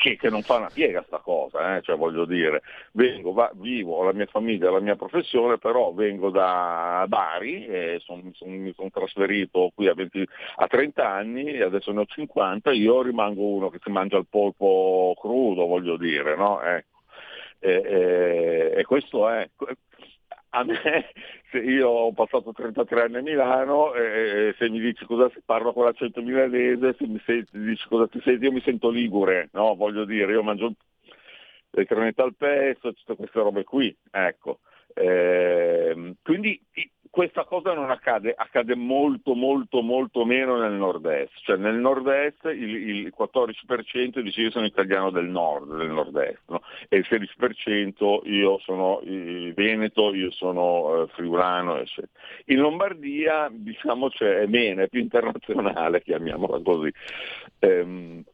[0.00, 1.82] che, che non fa una piega sta cosa, eh?
[1.82, 6.30] cioè voglio dire, vengo, va- vivo, ho la mia famiglia, la mia professione, però vengo
[6.30, 10.24] da Bari e son- son- mi sono trasferito qui a, 20
[10.56, 14.28] a 30 anni e adesso ne ho 50, io rimango uno che si mangia il
[14.30, 16.62] polpo crudo, voglio dire, no?
[16.62, 16.98] Ecco.
[17.58, 19.50] E, e- e questo è...
[20.50, 20.78] A me,
[21.50, 25.72] se io ho passato 33 anni a Milano, e se mi dici cosa si parla
[25.72, 29.74] con l'accento milanese, se mi senti, dici cosa ti senti, io mi sento ligure, no?
[29.74, 30.72] Voglio dire, io mangio
[31.70, 34.60] le cronette al pesto, tutte queste robe qui, ecco.
[34.94, 36.60] Ehm, quindi
[37.10, 42.88] questa cosa non accade, accade molto molto molto meno nel nord-est, cioè nel nord-est il,
[42.88, 46.62] il 14% dice io sono italiano del nord, del nord-est, no?
[46.88, 52.12] e il 16% io sono veneto, io sono eh, friulano, eccetera.
[52.46, 56.92] In Lombardia diciamo c'è è meno, è più internazionale, chiamiamola così.
[57.60, 58.24] Ehm,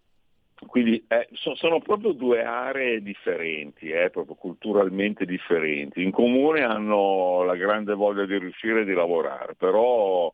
[0.67, 6.03] quindi eh, so- sono proprio due aree differenti, eh, proprio culturalmente differenti.
[6.03, 10.33] In comune hanno la grande voglia di riuscire e di lavorare, però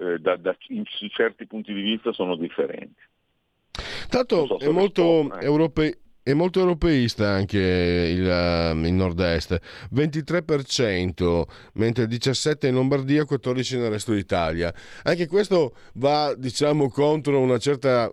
[0.00, 3.00] eh, da, da- in- su certi punti di vista sono differenti.
[4.08, 5.44] Tanto so è molto, eh.
[5.44, 13.80] europe- è molto europeista anche il, ehm, il nord-est, 23%, mentre 17% in Lombardia, 14%
[13.80, 14.72] nel resto d'Italia.
[15.04, 18.12] Anche questo va, diciamo, contro una certa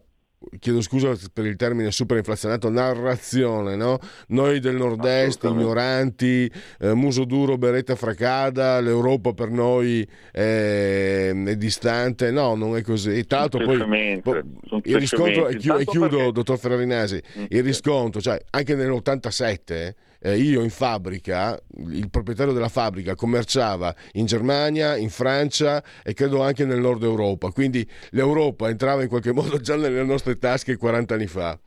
[0.60, 4.00] chiedo scusa per il termine super inflazionato, narrazione, no?
[4.28, 12.32] Noi del nord-est, ignoranti, eh, muso duro, beretta fracada, l'Europa per noi è, è distante,
[12.32, 13.26] no, non è così.
[13.26, 13.78] Tra l'altro poi
[14.22, 14.36] po-
[14.84, 19.96] il riscontro, e chi- e chiudo, perché- dottor Ferrarinasi, Mm, il riscontro, cioè anche nell'87
[20.26, 21.56] eh, io in fabbrica,
[21.90, 27.52] il proprietario della fabbrica commerciava in Germania, in Francia e credo anche nel nord Europa,
[27.52, 31.60] quindi l'Europa entrava in qualche modo già nelle nostre tasche 40 anni fa.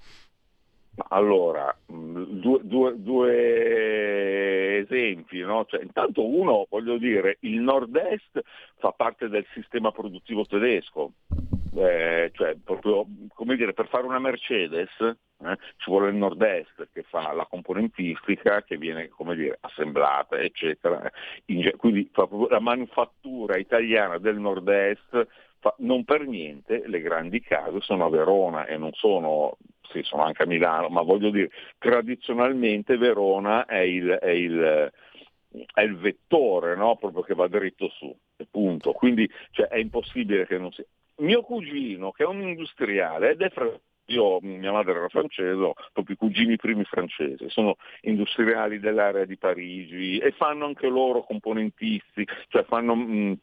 [1.10, 5.64] Allora, mh, due, due- due esempi, no?
[5.68, 8.42] Cioè, intanto uno, voglio dire, il nord-est
[8.78, 11.12] fa parte del sistema produttivo tedesco,
[11.76, 17.02] Eh, cioè proprio, come dire, per fare una Mercedes eh, ci vuole il nord-est che
[17.02, 21.11] fa la componentistica che viene, come dire, assemblata, eccetera.
[21.46, 22.11] In quindi
[22.49, 25.26] la manifattura italiana del nord-est
[25.61, 29.59] fa- non per niente le grandi case sono a Verona e non sono,
[29.90, 34.90] sì, sono anche a Milano, ma voglio dire, tradizionalmente Verona è il, è il,
[35.74, 36.97] è il vettore no?
[36.97, 38.14] proprio che va dritto su.
[38.51, 38.92] punto.
[38.92, 40.84] Quindi cioè, è impossibile che non sia.
[41.18, 45.74] Mio cugino, che è un industriale, ed è fra- io, mia madre era francese, ho
[45.92, 52.26] proprio i cugini primi francesi, sono industriali dell'area di Parigi e fanno anche loro componentisti,
[52.48, 53.38] cioè fanno mh,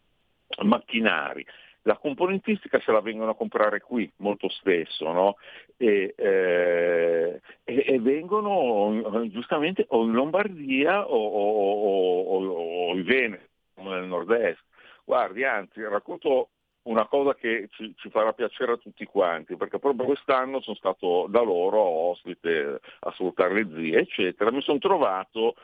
[0.64, 1.46] macchinari.
[1.84, 5.36] La componentistica se la vengono a comprare qui molto spesso, no?
[5.78, 13.44] e, eh, e, e, vengono giustamente o in Lombardia o, o, o, o in Veneto,
[13.76, 14.64] nel nord-est.
[15.04, 16.50] Guardi, anzi, racconto
[16.86, 21.28] una cosa che ci, ci, farà piacere a tutti quanti, perché proprio quest'anno sono stato
[21.30, 24.52] da loro ospite a salutare le zie, eccetera.
[24.52, 25.56] Mi sono trovato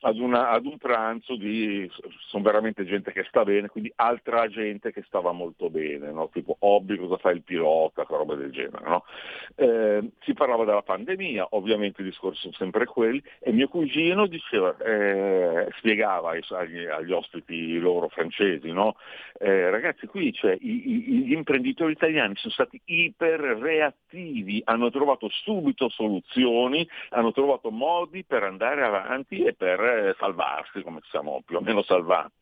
[0.00, 1.90] ad, una, ad, un pranzo di,
[2.28, 6.28] sono veramente gente che sta bene, quindi altra gente che stava molto bene, no?
[6.32, 8.84] tipo hobby, cosa fa il pilota, roba del genere.
[8.84, 9.04] No?
[9.56, 14.76] Eh, si parlava della pandemia, ovviamente i discorsi sono sempre quelli, e mio cugino diceva,
[14.78, 18.96] eh, spiegava agli, agli, ospiti loro francesi, no?
[19.40, 25.28] eh, ragazzi qui cioè, i, i, gli imprenditori italiani sono stati iper reattivi, hanno trovato
[25.28, 31.42] subito soluzioni, hanno trovato modi per andare avanti e per eh, salvarsi, come ci siamo
[31.44, 32.32] più o meno salvati.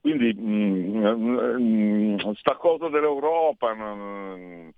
[0.00, 4.70] Quindi mh, mm, mm, sta cosa dell'Europa mh,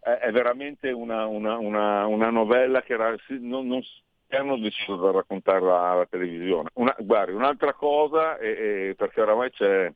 [0.00, 3.82] è, è, veramente una, una, una, una novella che era, non, non
[4.28, 6.70] hanno deciso di raccontarla alla televisione.
[6.74, 8.48] Una, guardi, un'altra cosa, e,
[8.90, 9.92] e perché oramai c'è,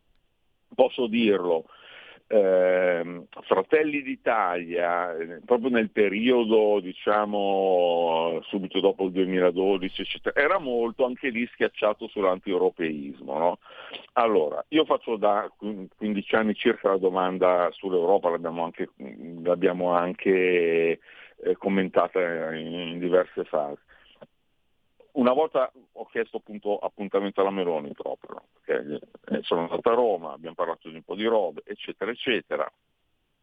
[0.75, 1.67] posso dirlo,
[2.29, 5.14] eh, Fratelli d'Italia,
[5.45, 13.39] proprio nel periodo diciamo subito dopo il 2012, eccetera, era molto anche lì schiacciato sull'anti-europeismo.
[13.39, 13.59] No?
[14.14, 18.91] Allora, io faccio da 15 anni circa la domanda sull'Europa, l'abbiamo anche,
[19.43, 20.99] l'abbiamo anche
[21.43, 23.81] eh, commentata in diverse fasi
[25.17, 29.01] una volta ho chiesto appunto appuntamento alla Meloni proprio, eh,
[29.43, 32.71] sono andato a Roma, abbiamo parlato di un po' di robe, eccetera, eccetera.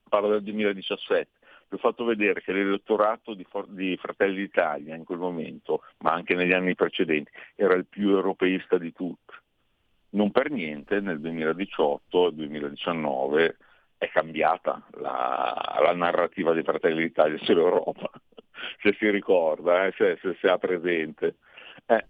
[0.08, 1.30] Parlo del 2017.
[1.70, 6.36] Vi ho fatto vedere che l'elettorato di, di Fratelli d'Italia in quel momento, ma anche
[6.36, 9.34] negli anni precedenti, era il più europeista di tutti.
[10.10, 13.58] Non per niente nel 2018 e 2019
[13.98, 18.12] è cambiata la, la narrativa dei Fratelli d'Italia sull'Europa,
[18.84, 21.38] se si ricorda, eh, se, se si ha presente.
[21.86, 22.06] Eh,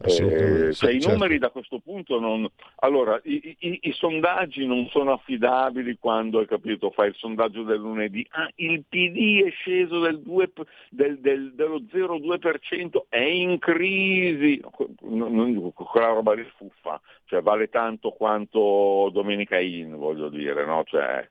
[0.00, 1.38] eh, cioè, I numeri certo.
[1.38, 2.48] da questo punto non...
[2.76, 7.80] Allora, i, i, i, sondaggi non sono affidabili quando, hai capito, fai il sondaggio del
[7.80, 8.24] lunedì.
[8.30, 10.52] Ah, il PD è sceso del 2,
[10.90, 14.62] del, del, dello 0,2%, è in crisi.
[15.00, 20.84] Non, non, quella roba di fuffa, cioè vale tanto quanto Domenica In, voglio dire, no?
[20.84, 21.28] Cioè,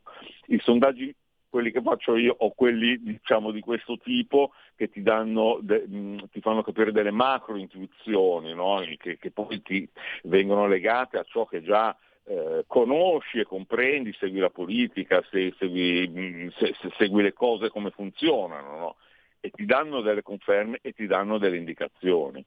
[0.47, 1.15] i sondaggi
[1.57, 5.87] quelli che faccio io o quelli diciamo di questo tipo che ti, danno de,
[6.31, 8.83] ti fanno capire delle macro intuizioni no?
[8.97, 9.89] che, che, poi ti
[10.25, 16.53] vengono legate a ciò che già eh, conosci e comprendi, segui la politica, se, segui,
[16.55, 18.95] se, se, segui, le cose come funzionano no?
[19.39, 22.45] e ti danno delle conferme e ti danno delle indicazioni.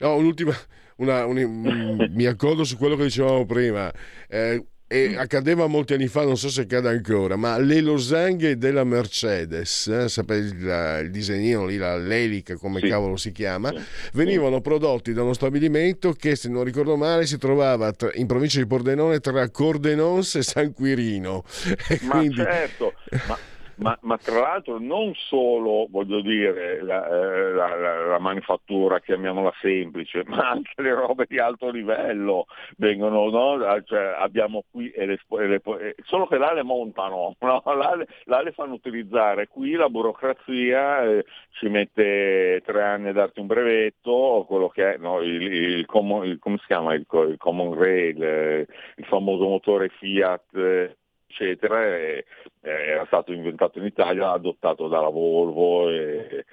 [0.00, 0.52] No, un'ultima,
[0.96, 3.88] una, un, mi accordo su quello che dicevamo prima.
[4.28, 5.18] Eh, e mm.
[5.18, 10.08] accadeva molti anni fa, non so se accade ancora, ma le losanghe della Mercedes, eh,
[10.08, 12.88] sapete il, il disegnino lì, la l'elica come sì.
[12.88, 13.82] cavolo si chiama, sì.
[14.12, 18.58] venivano prodotti da uno stabilimento che se non ricordo male si trovava tra, in provincia
[18.58, 21.44] di Pordenone tra Cordenons e San Quirino.
[22.02, 22.36] ma quindi...
[22.36, 22.94] certo,
[23.26, 23.38] ma
[23.76, 29.52] ma, ma, tra l'altro non solo, voglio dire, la, eh, la, la, la, manifattura, chiamiamola
[29.60, 32.46] semplice, ma anche le robe di alto livello
[32.76, 33.82] vengono, no?
[33.84, 35.62] cioè, abbiamo qui, e le, e le,
[36.04, 37.62] solo che là le montano, no?
[37.64, 43.40] là, là, le fanno utilizzare, qui la burocrazia eh, ci mette tre anni a darti
[43.40, 45.20] un brevetto, quello che è no?
[45.20, 48.66] il, il, il, come si chiama il, il Common Rail, eh,
[48.96, 50.96] il famoso motore Fiat eh,
[51.26, 52.24] eccetera, e,
[52.60, 56.44] era stato inventato in Italia, adottato dalla Volvo e,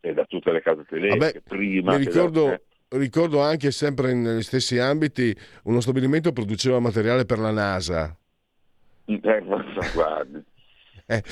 [0.00, 1.18] e da tutte le case tedesche.
[1.18, 2.98] Vabbè, prima mi ricordo, da...
[2.98, 8.16] ricordo anche sempre negli stessi ambiti uno stabilimento produceva materiale per la NASA.
[9.06, 9.42] Eh,
[9.94, 10.44] guardi.
[11.08, 11.22] Eh,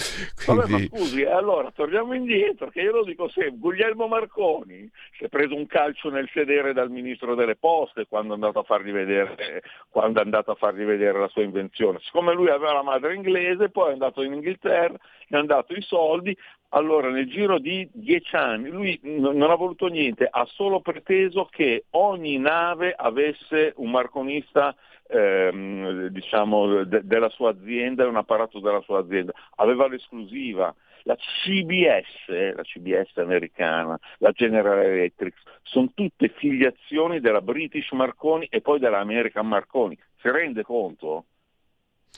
[0.45, 0.61] quindi...
[0.61, 5.25] Vabbè, ma scusi, eh, allora torniamo indietro, che io lo dico sempre, Guglielmo Marconi si
[5.25, 8.93] è preso un calcio nel sedere dal ministro delle poste quando è andato a fargli
[8.93, 11.99] vedere, quando è andato a fargli vedere la sua invenzione.
[12.03, 14.97] Siccome lui aveva la madre inglese, poi è andato in Inghilterra,
[15.27, 16.37] gli hanno dato i soldi,
[16.69, 21.87] allora nel giro di dieci anni lui non ha voluto niente, ha solo preteso che
[21.91, 24.75] ogni nave avesse un marconista
[25.15, 29.33] ehm, diciamo, de- della sua azienda e un apparato della sua azienda.
[29.57, 30.75] Aveva l'esclusiva.
[31.07, 38.63] La CBS, la CBS americana, la General Electric, sono tutte filiazioni della British Marconi e
[38.63, 39.99] poi della American Marconi.
[40.17, 41.27] Si rende conto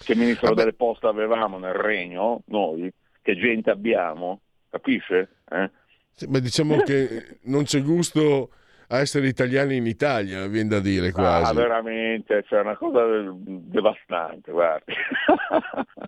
[0.05, 0.61] che ministro Vabbè.
[0.61, 2.92] delle poste avevamo nel regno, noi,
[3.22, 5.38] che gente abbiamo, capisce?
[5.51, 5.68] Eh?
[6.12, 8.51] Sì, ma diciamo che non c'è gusto
[8.89, 11.55] a essere italiani in Italia, viene da dire Ah, quasi.
[11.55, 13.01] veramente, c'è una cosa
[13.37, 14.93] devastante, guardi.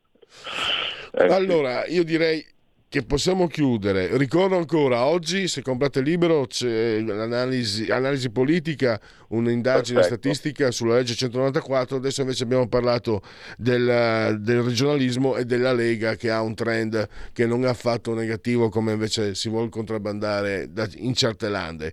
[1.11, 1.25] Eh.
[1.33, 2.45] Allora, io direi
[2.91, 4.17] che possiamo chiudere.
[4.17, 10.21] Ricordo ancora, oggi se comprate libero c'è l'analisi analisi politica, un'indagine Perfetto.
[10.21, 13.21] statistica sulla legge 194, adesso invece abbiamo parlato
[13.59, 18.71] del, del regionalismo e della Lega che ha un trend che non è affatto negativo
[18.71, 21.93] come invece si vuole contrabbandare da- in certe lande.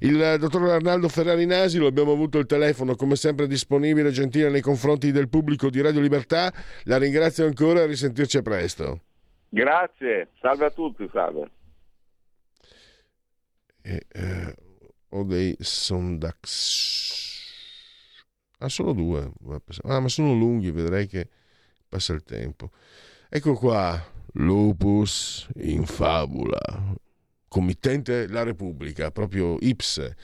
[0.00, 4.50] Il dottor Arnaldo Ferrari Nasi lo abbiamo avuto il telefono come sempre disponibile e gentile
[4.50, 9.00] nei confronti del pubblico di Radio Libertà, la ringrazio ancora e a risentirci a presto.
[9.54, 11.48] Grazie, salve a tutti, salve.
[13.82, 14.54] E, eh,
[15.10, 16.42] ho dei Sondax.
[18.58, 19.30] Ah, solo due.
[19.84, 21.28] Ah, ma sono lunghi, vedrei che
[21.88, 22.72] passa il tempo.
[23.28, 23.96] Ecco qua,
[24.32, 26.96] Lupus in fabula.
[27.46, 30.16] Committente La Repubblica, proprio Ipse.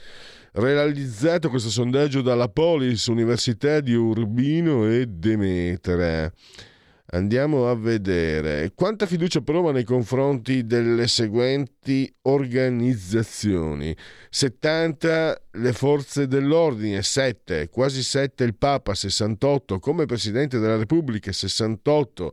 [0.54, 6.32] Realizzato questo sondaggio dalla Polis, Università di Urbino e Demetere.
[7.12, 13.96] Andiamo a vedere quanta fiducia prova nei confronti delle seguenti organizzazioni.
[14.28, 22.32] 70 le forze dell'ordine, 7, quasi 7 il Papa, 68 come Presidente della Repubblica, 68.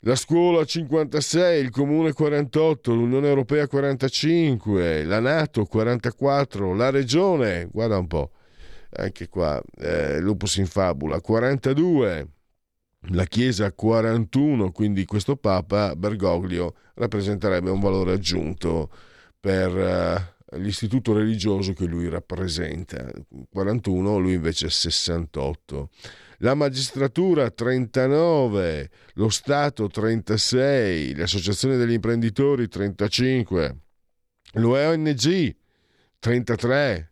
[0.00, 7.96] La scuola 56, il comune 48, l'Unione Europea 45, la Nato 44, la regione, guarda
[7.96, 8.32] un po',
[8.96, 12.28] anche qua, eh, Lupus in fabula, 42,
[13.10, 18.90] la Chiesa 41, quindi questo Papa Bergoglio rappresenterebbe un valore aggiunto
[19.40, 23.10] per eh, l'istituto religioso che lui rappresenta.
[23.50, 25.90] 41, lui invece 68.
[26.38, 33.76] La magistratura 39, lo Stato 36, l'associazione degli imprenditori 35,
[34.54, 35.56] l'ONG
[36.18, 37.11] 33,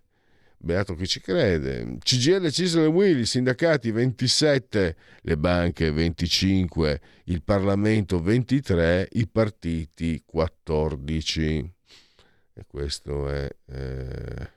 [0.62, 1.96] Beato chi ci crede.
[2.00, 11.72] CGL, Cisle e Willy, sindacati 27, le banche 25, il Parlamento 23, i partiti 14.
[12.52, 13.48] E questo è...
[13.68, 14.50] eh,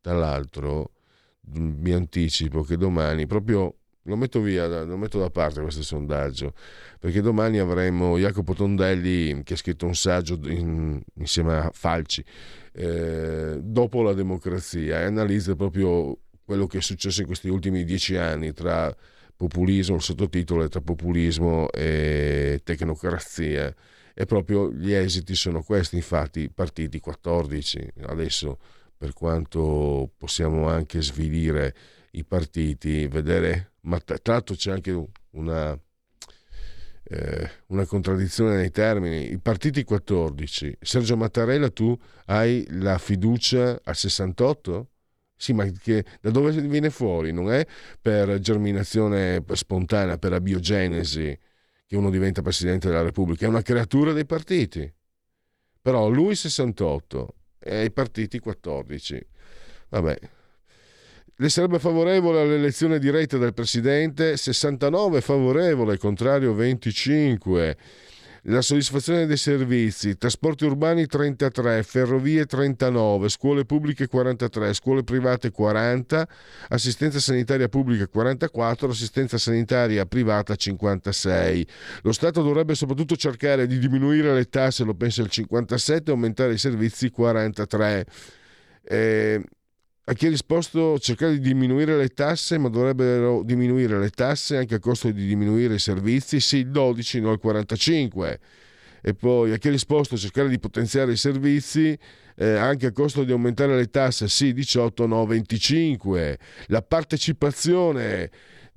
[0.00, 0.92] tra l'altro
[1.52, 3.74] mi anticipo che domani, proprio
[4.04, 6.54] lo metto via, lo metto da parte questo sondaggio,
[7.00, 12.24] perché domani avremo Jacopo Tondelli che ha scritto un saggio in- insieme a Falci
[12.72, 18.16] eh, dopo la democrazia e analizza proprio quello che è successo in questi ultimi dieci
[18.16, 18.94] anni tra
[19.36, 23.74] populismo, il sottotitolo è tra populismo e tecnocrazia
[24.12, 28.58] e proprio gli esiti sono questi, infatti partiti 14, adesso
[28.96, 31.74] per quanto possiamo anche svilire
[32.12, 35.78] i partiti, vedere, ma tra l'altro c'è anche una,
[37.12, 39.32] eh, una contraddizione nei termini.
[39.32, 44.88] I partiti 14, Sergio Mattarella, tu hai la fiducia al 68?
[45.34, 47.32] Sì, ma che, da dove viene fuori?
[47.32, 47.66] Non è
[48.00, 51.36] per germinazione spontanea, per abiogenesi
[51.86, 54.92] che uno diventa Presidente della Repubblica, è una creatura dei partiti.
[55.82, 59.26] Però lui 68 e i partiti 14.
[59.88, 60.18] Vabbè.
[61.40, 64.36] Le sarebbe favorevole all'elezione diretta del Presidente?
[64.36, 67.76] 69 favorevole, contrario 25.
[68.42, 76.28] La soddisfazione dei servizi, trasporti urbani 33, ferrovie 39, scuole pubbliche 43, scuole private 40,
[76.68, 81.66] assistenza sanitaria pubblica 44, assistenza sanitaria privata 56.
[82.02, 86.52] Lo Stato dovrebbe soprattutto cercare di diminuire le tasse, lo pensa il 57, e aumentare
[86.52, 88.04] i servizi 43.
[88.82, 89.42] Eh,
[90.04, 94.74] a chi ha risposto cercare di diminuire le tasse, ma dovrebbero diminuire le tasse anche
[94.74, 96.40] a costo di diminuire i servizi?
[96.40, 98.40] Sì, il 12, no il 45.
[99.02, 101.96] E poi a chi ha risposto cercare di potenziare i servizi
[102.36, 104.28] eh, anche a costo di aumentare le tasse?
[104.28, 106.38] Sì, 18, no 25.
[106.66, 108.30] La partecipazione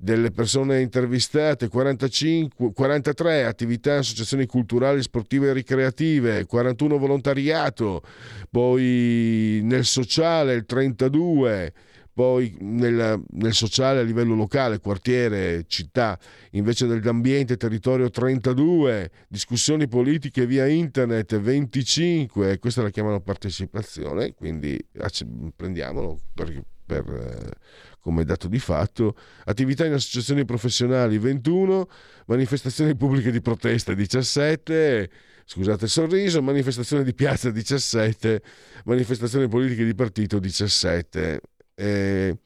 [0.04, 8.02] delle persone intervistate 45, 43 attività associazioni culturali sportive e ricreative 41 volontariato
[8.50, 11.72] poi nel sociale il 32
[12.12, 16.16] poi nel, nel, sociale a livello locale, quartiere, città,
[16.52, 24.78] invece dell'ambiente, territorio 32, discussioni politiche via internet 25, questa la chiamano partecipazione, quindi
[25.56, 27.56] prendiamolo per, per,
[28.04, 31.88] come dato di fatto, attività in associazioni professionali 21,
[32.26, 35.10] manifestazioni pubbliche di protesta 17,
[35.46, 38.42] scusate il sorriso, manifestazioni di piazza 17,
[38.84, 41.40] manifestazioni politiche di partito 17.
[41.76, 42.36] Eh,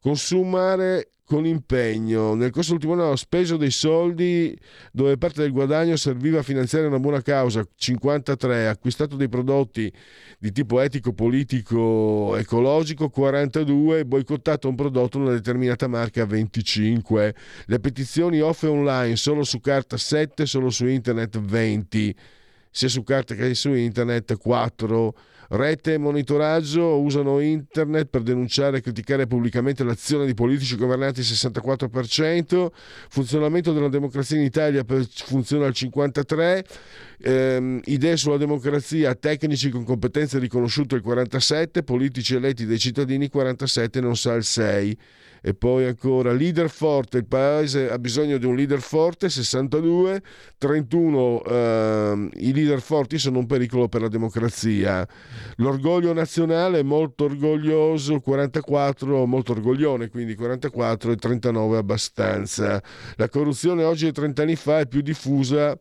[0.00, 2.34] consumare con impegno.
[2.34, 4.58] Nel corso dell'ultimo anno ho speso dei soldi
[4.90, 9.92] dove parte del guadagno serviva a finanziare una buona causa, 53, acquistato dei prodotti
[10.38, 17.34] di tipo etico, politico, ecologico, 42, boicottato un prodotto, una determinata marca, 25.
[17.66, 22.16] Le petizioni off online solo su carta 7, solo su internet 20,
[22.70, 25.14] sia su carta che su internet 4
[25.50, 31.26] Rete e monitoraggio usano internet per denunciare e criticare pubblicamente l'azione di politici governanti il
[31.26, 32.66] 64%,
[33.08, 34.84] funzionamento della democrazia in Italia
[35.24, 36.64] funziona al 53%,
[37.20, 44.00] ehm, idee sulla democrazia, tecnici con competenze riconosciute il 47%, politici eletti dai cittadini 47%,
[44.02, 44.96] non sa il 6%.
[45.40, 50.20] E poi ancora leader forte, il paese ha bisogno di un leader forte, 62,
[50.58, 55.06] 31 eh, i leader forti sono un pericolo per la democrazia.
[55.56, 62.82] L'orgoglio nazionale molto orgoglioso, 44, molto orgoglione, quindi 44 e 39 abbastanza.
[63.16, 65.78] La corruzione oggi e 30 anni fa è più diffusa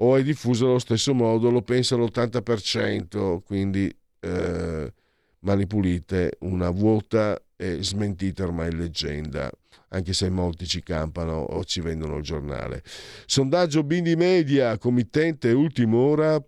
[0.00, 4.92] o è diffusa allo stesso modo, lo pensa l'80%, quindi eh,
[5.40, 9.50] mani pulite, una vuota e smentita ormai leggenda,
[9.88, 12.84] anche se molti ci campano o ci vendono il giornale.
[13.26, 16.46] Sondaggio Bindi Media, committente ultimora.net.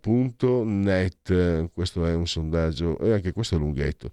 [1.73, 4.11] Questo è un sondaggio, e anche questo è lunghetto.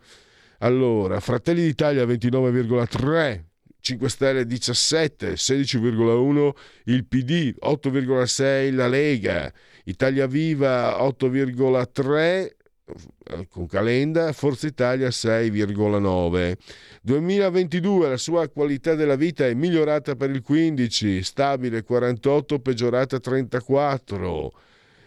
[0.58, 3.44] Allora, Fratelli d'Italia 29,3,
[3.80, 6.50] 5 Stelle 17, 16,1
[6.86, 9.52] il PD, 8,6 la Lega,
[9.84, 12.56] Italia Viva 8,3
[13.48, 16.56] con Calenda, Forza Italia 6,9.
[17.02, 24.52] 2022 la sua qualità della vita è migliorata per il 15, stabile 48, peggiorata 34.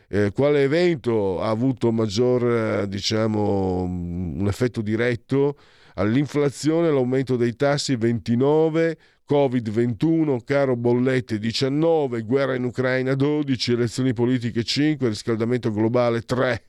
[0.08, 5.58] Eh, quale evento ha avuto maggior, diciamo, un effetto diretto?
[5.96, 14.14] All'inflazione, l'aumento dei tassi 29, Covid 21, caro bollette 19, guerra in Ucraina 12, elezioni
[14.14, 16.64] politiche 5, riscaldamento globale 3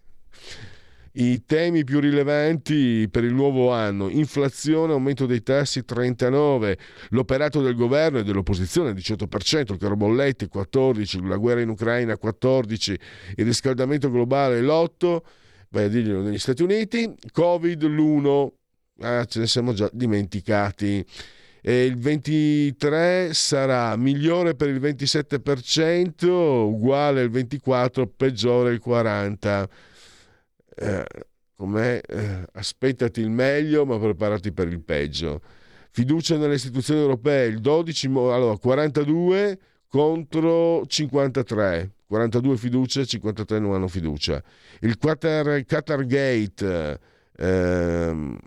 [1.14, 6.78] i temi più rilevanti per il nuovo anno, inflazione, aumento dei tassi 39,
[7.10, 12.98] l'operato del governo e dell'opposizione 18%, il caro bollette 14, la guerra in Ucraina 14,
[13.36, 15.18] il riscaldamento globale l'8,
[15.70, 18.48] vai a dirglielo negli Stati Uniti, Covid l'1,
[19.00, 21.04] ah, ce ne siamo già dimenticati.
[21.64, 29.68] E il 23 sarà migliore per il 27%, uguale al 24, peggiore il 40%
[30.76, 31.04] eh,
[31.56, 35.40] com'è, eh, aspettati il meglio ma preparati per il peggio.
[35.90, 39.58] Fiducia nelle istituzioni europee, il 12, allora 42
[39.88, 41.90] contro 53.
[42.06, 44.42] 42 fiducia, 53 non hanno fiducia.
[44.80, 47.00] Il Qatar, Qatar Gate,
[47.36, 48.38] ehm,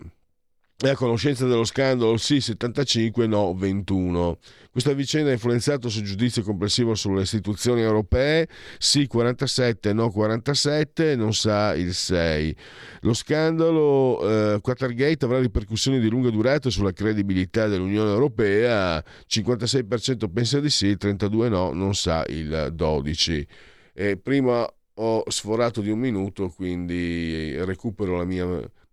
[0.78, 2.18] è a conoscenza dello scandalo?
[2.18, 4.38] Sì, 75, no, 21.
[4.70, 8.46] Questa vicenda ha influenzato sul giudizio complessivo sulle istituzioni europee?
[8.76, 12.56] Sì, 47, no, 47, non sa il 6.
[13.00, 19.02] Lo scandalo eh, Qatargate avrà ripercussioni di lunga durata sulla credibilità dell'Unione Europea?
[19.26, 23.46] 56% pensa di sì, 32 no, non sa il 12.
[23.94, 28.46] E prima ho sforato di un minuto, quindi recupero la mia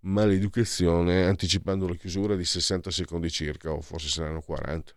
[0.04, 4.94] maleducazione anticipando la chiusura di 60 secondi circa o forse saranno 40.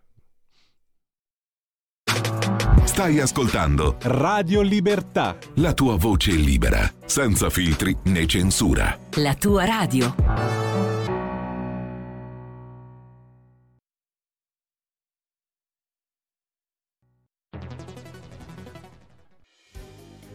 [2.85, 5.37] Stai ascoltando Radio Libertà.
[5.55, 8.97] La tua voce libera, senza filtri né censura.
[9.15, 10.66] La tua radio.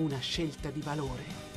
[0.00, 1.49] una scelta di valore.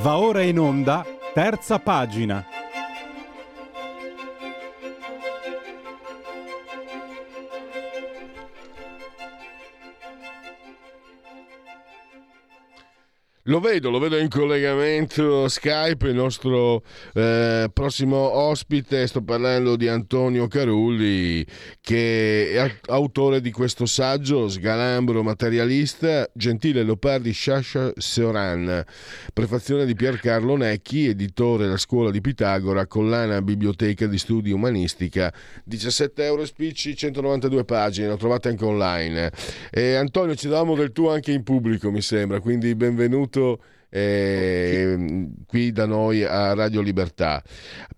[0.00, 2.46] Va ora in onda, terza pagina.
[13.48, 16.82] Lo vedo, lo vedo in collegamento Skype, il nostro
[17.14, 21.44] eh, prossimo ospite, sto parlando di Antonio Carulli
[21.88, 28.84] che è autore di questo saggio, Sgalambro materialista, Gentile Leopardi Sciascia Seoran,
[29.32, 35.32] prefazione di Piercarlo Necchi, editore La Scuola di Pitagora, collana Biblioteca di Studi Umanistica,
[35.64, 39.32] 17 euro spicci, 192 pagine, lo trovate anche online.
[39.70, 45.72] E Antonio, ci davamo del tuo anche in pubblico, mi sembra, quindi benvenuto eh, qui
[45.72, 47.42] da noi a Radio Libertà.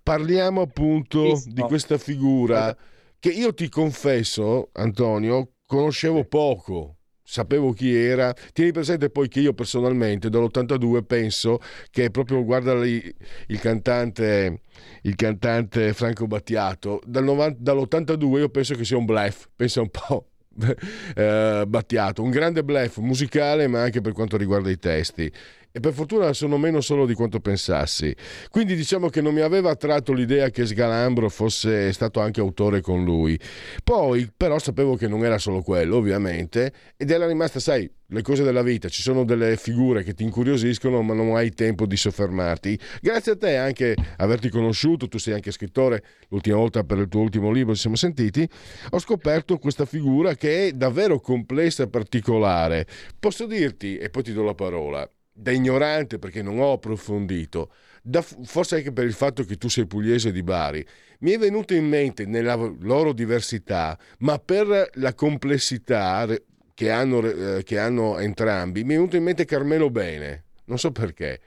[0.00, 2.72] Parliamo appunto di questa figura
[3.20, 6.96] che io ti confesso, Antonio, conoscevo poco.
[7.22, 8.34] Sapevo chi era.
[8.52, 11.60] Tieni presente poi che io personalmente dall'82 penso
[11.90, 13.00] che proprio, guarda lì,
[13.48, 14.62] il cantante,
[15.02, 19.90] il cantante Franco Battiato, dal 90, dall'82 io penso che sia un bluff, pensa un
[19.90, 20.30] po'
[21.14, 25.30] eh, Battiato, un grande bluff musicale ma anche per quanto riguarda i testi
[25.72, 28.14] e per fortuna sono meno solo di quanto pensassi.
[28.48, 33.04] Quindi diciamo che non mi aveva attratto l'idea che Sgalambro fosse stato anche autore con
[33.04, 33.38] lui.
[33.84, 38.42] Poi però sapevo che non era solo quello, ovviamente, ed era rimasta, sai, le cose
[38.42, 42.78] della vita, ci sono delle figure che ti incuriosiscono ma non hai tempo di soffermarti.
[43.00, 47.20] Grazie a te anche averti conosciuto, tu sei anche scrittore, l'ultima volta per il tuo
[47.20, 48.48] ultimo libro ci siamo sentiti,
[48.90, 52.86] ho scoperto questa figura che è davvero complessa e particolare.
[53.18, 55.08] Posso dirti, e poi ti do la parola,
[55.40, 57.72] da ignorante perché non ho approfondito,
[58.02, 60.86] da, forse anche per il fatto che tu sei pugliese di Bari,
[61.20, 66.26] mi è venuto in mente nella loro diversità, ma per la complessità
[66.74, 70.92] che hanno, eh, che hanno entrambi, mi è venuto in mente Carmelo Bene, non so
[70.92, 71.40] perché.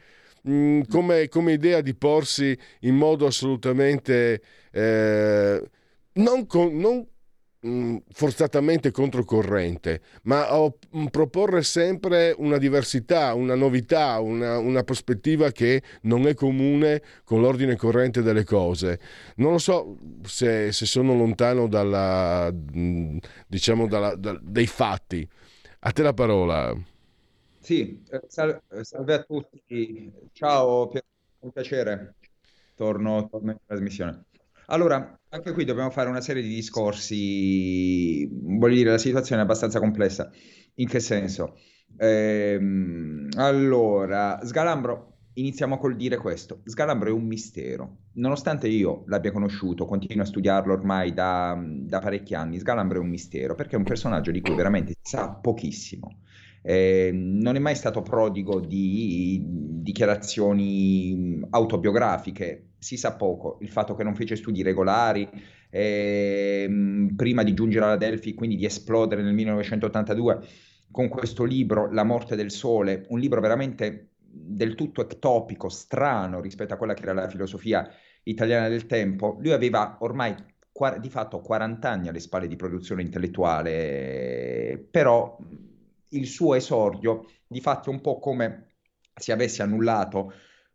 [0.47, 4.41] Mm, come, come, idea di porsi in modo assolutamente
[4.71, 5.63] eh,
[6.13, 7.07] non, con, non
[8.11, 15.81] forzatamente controcorrente, ma ho, mm, proporre sempre una diversità, una novità, una, una, prospettiva che
[16.01, 18.99] non è comune con l'ordine corrente delle cose.
[19.37, 25.27] Non lo so se, se sono lontano dalla, mm, diciamo dalla, da, dai fatti.
[25.85, 26.75] A te la parola.
[27.59, 30.11] Sì, eh, salve, salve a tutti.
[30.33, 30.91] Ciao,
[31.39, 32.15] un piacere.
[32.75, 34.25] Torno, torno in trasmissione.
[34.67, 39.79] Allora, anche qui dobbiamo fare una serie di discorsi, voglio dire, la situazione è abbastanza
[39.79, 40.31] complessa.
[40.75, 41.57] In che senso?
[41.97, 46.61] Ehm, allora, Sgalambro, iniziamo col dire questo.
[46.65, 47.97] Sgalambro è un mistero.
[48.13, 53.09] Nonostante io l'abbia conosciuto, continuo a studiarlo ormai da, da parecchi anni, Sgalambro è un
[53.09, 56.19] mistero perché è un personaggio di cui veramente si sa pochissimo.
[56.61, 63.57] Eh, non è mai stato prodigo di dichiarazioni autobiografiche, si sa poco.
[63.61, 65.27] Il fatto che non fece studi regolari
[65.69, 70.39] eh, prima di giungere alla Delphi, quindi di esplodere nel 1982
[70.91, 76.73] con questo libro, La morte del sole, un libro veramente del tutto ectopico, strano rispetto
[76.73, 77.89] a quella che era la filosofia
[78.23, 80.35] italiana del tempo, lui aveva ormai
[80.99, 85.37] di fatto 40 anni alle spalle di produzione intellettuale, però
[86.09, 88.73] il suo esordio di fatto è un po' come
[89.15, 90.33] se avesse annullato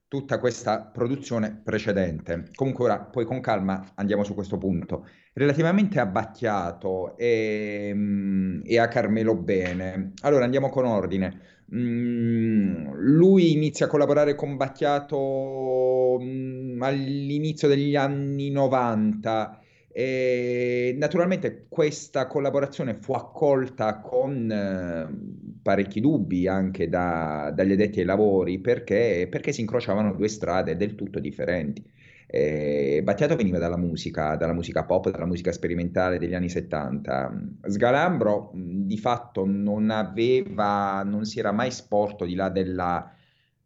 [0.08, 2.50] tutta questa produzione precedente.
[2.54, 5.06] Comunque ora, poi con calma andiamo su questo punto.
[5.34, 11.40] Relativamente a Battiato e, mm, e a Carmelo Bene, allora andiamo con ordine.
[11.74, 19.60] Mm, lui inizia a collaborare con Battiato mm, all'inizio degli anni 90
[19.90, 28.04] e naturalmente questa collaborazione fu accolta con eh, parecchi dubbi anche da, dagli addetti ai
[28.04, 31.82] lavori perché, perché, si incrociavano due strade del tutto differenti.
[32.30, 37.58] Eh, Battiato veniva dalla musica, dalla musica pop, dalla musica sperimentale degli anni 70.
[37.66, 43.10] Sgalambro di fatto non aveva, non si era mai sporto di là della,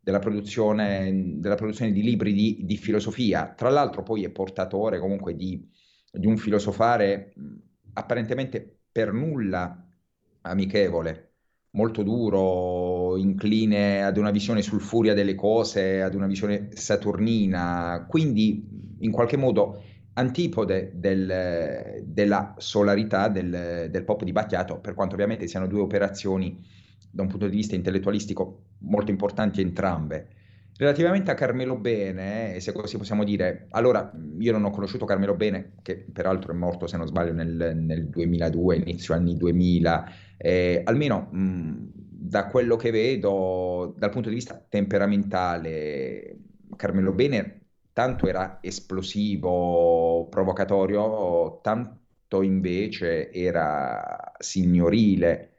[0.01, 3.53] della, produzione, della produzione, di libri di, di filosofia.
[3.57, 5.69] Tra l'altro poi è portatore comunque di
[6.13, 7.33] di un filosofare
[7.95, 9.85] apparentemente per nulla
[10.43, 11.31] amichevole,
[11.71, 19.11] molto duro, incline ad una visione sulfuria delle cose, ad una visione saturnina, quindi in
[19.11, 19.83] qualche modo
[20.15, 26.61] antipode del, della solarità del, del pop di Battiato, per quanto ovviamente siano due operazioni
[27.11, 30.29] da un punto di vista intellettualistico molto importanti entrambe.
[30.77, 35.75] Relativamente a Carmelo Bene, se così possiamo dire, allora io non ho conosciuto Carmelo Bene,
[35.83, 41.29] che peraltro è morto se non sbaglio nel, nel 2002, inizio anni 2000, eh, almeno
[41.31, 46.37] mh, da quello che vedo dal punto di vista temperamentale,
[46.77, 47.63] Carmelo Bene
[47.93, 55.53] tanto era esplosivo, provocatorio, tanto invece era signorile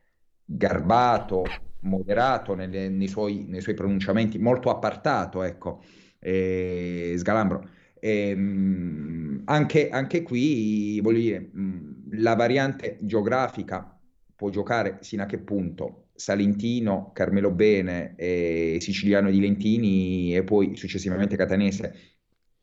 [0.45, 1.43] garbato,
[1.83, 5.81] moderato nelle- nei suoi, nei suoi pronunciamenti, molto appartato, ecco,
[6.19, 7.69] eh, Sgalambro.
[7.99, 13.97] Ehm, anche, anche qui, voglio dire, mh, la variante geografica
[14.35, 16.09] può giocare sino a che punto?
[16.15, 21.93] Salentino, Carmelo Bene, e Siciliano di Lentini e poi successivamente Catanese,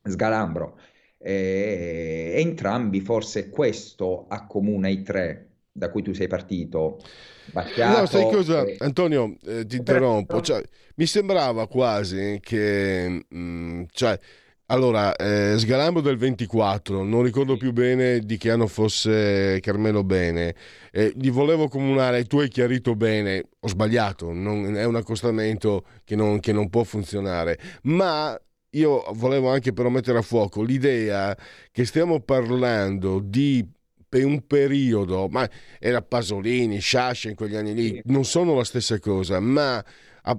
[0.02, 0.78] Sgalambro.
[1.18, 5.49] Eh, entrambi forse questo accomuna i tre
[5.80, 7.00] da cui tu sei partito.
[7.46, 10.40] Battiato No, sai cosa, e- Antonio, eh, ti interrompo.
[10.42, 10.62] Cioè,
[10.96, 14.18] mi sembrava quasi che, mm, cioè,
[14.66, 20.54] allora, eh, Sgalambro del 24, non ricordo più bene di che anno fosse Carmelo Bene,
[20.92, 26.14] eh, gli volevo comunare, tu hai chiarito bene, ho sbagliato, non- è un accostamento che
[26.14, 28.38] non, che non può funzionare, ma
[28.74, 31.36] io volevo anche però mettere a fuoco l'idea
[31.72, 33.66] che stiamo parlando di
[34.10, 35.48] per un periodo, ma
[35.78, 39.82] era Pasolini, Sciascia in quegli anni lì, non sono la stessa cosa, ma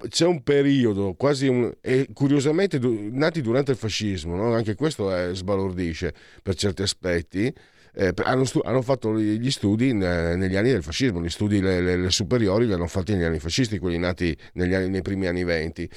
[0.09, 4.53] c'è un periodo quasi un, e curiosamente nati durante il fascismo, no?
[4.53, 6.13] anche questo è, sbalordisce
[6.43, 7.51] per certi aspetti.
[7.93, 11.81] eh, hanno, stu- hanno fatto gli studi in- negli anni del fascismo, gli studi le,
[11.81, 15.27] le- le superiori li hanno fatti negli anni fascisti, quelli nati negli anni- nei primi
[15.27, 15.89] anni venti,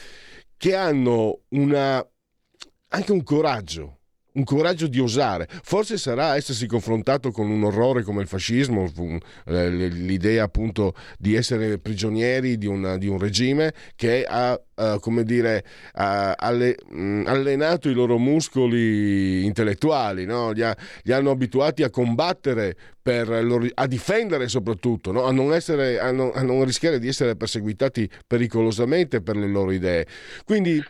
[0.57, 2.05] che hanno una,
[2.89, 3.99] anche un coraggio,
[4.37, 5.49] un coraggio di osare.
[5.63, 8.91] Forse sarà essersi confrontato con un orrore come il fascismo,
[9.47, 15.23] eh, l'idea appunto di essere prigionieri di, una- di un regime che ha, eh, come
[15.23, 20.51] dire, ha alle- mh, allenato i loro muscoli intellettuali, no?
[20.51, 25.25] li, ha- li hanno abituati a combattere, loro- a difendere soprattutto, no?
[25.27, 29.71] a, non essere- a non- a non rischiare di essere perseguitati pericolosamente per le loro
[29.71, 30.07] idee.
[30.45, 30.83] Quindi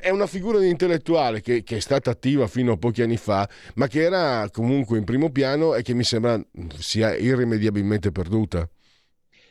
[0.00, 3.48] è una figura di intellettuale che, che è stata attiva fino a pochi anni fa,
[3.74, 6.40] ma che era comunque in primo piano e che mi sembra
[6.78, 8.68] sia irrimediabilmente perduta.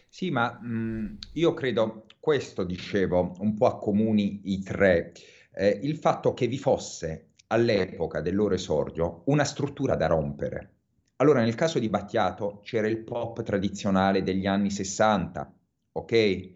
[0.10, 5.12] Sì, ma mh, io credo questo, dicevo, un po' accomuni i tre,
[5.54, 10.72] eh, il fatto che vi fosse all'epoca del loro esordio una struttura da rompere.
[11.18, 15.54] Allora, nel caso di Battiato c'era il pop tradizionale degli anni 60,
[15.94, 16.50] ok?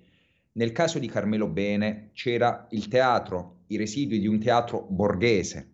[0.53, 5.71] Nel caso di Carmelo Bene c'era il teatro, i residui di un teatro borghese.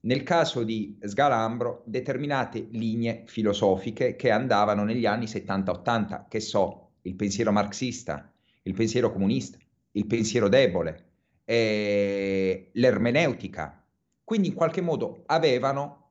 [0.00, 7.14] Nel caso di Sgalambro, determinate linee filosofiche che andavano negli anni 70-80, che so, il
[7.14, 8.32] pensiero marxista,
[8.62, 9.58] il pensiero comunista,
[9.92, 11.06] il pensiero debole,
[11.44, 13.84] eh, l'ermeneutica.
[14.22, 16.10] Quindi in qualche modo avevano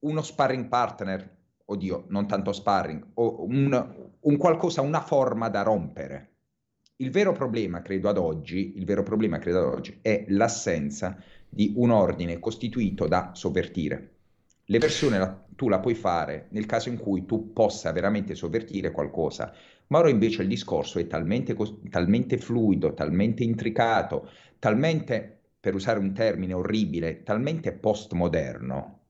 [0.00, 6.31] uno sparring partner, oddio, non tanto sparring, un, un qualcosa, una forma da rompere.
[7.02, 11.72] Il vero problema, credo ad oggi, il vero problema, credo ad oggi, è l'assenza di
[11.76, 14.10] un ordine costituito da sovvertire.
[14.64, 18.90] Le persone la- tu la puoi fare nel caso in cui tu possa veramente sovvertire
[18.92, 19.52] qualcosa,
[19.88, 21.54] ma ora invece il discorso è talmente,
[21.90, 29.01] talmente fluido, talmente intricato, talmente, per usare un termine orribile, talmente postmoderno.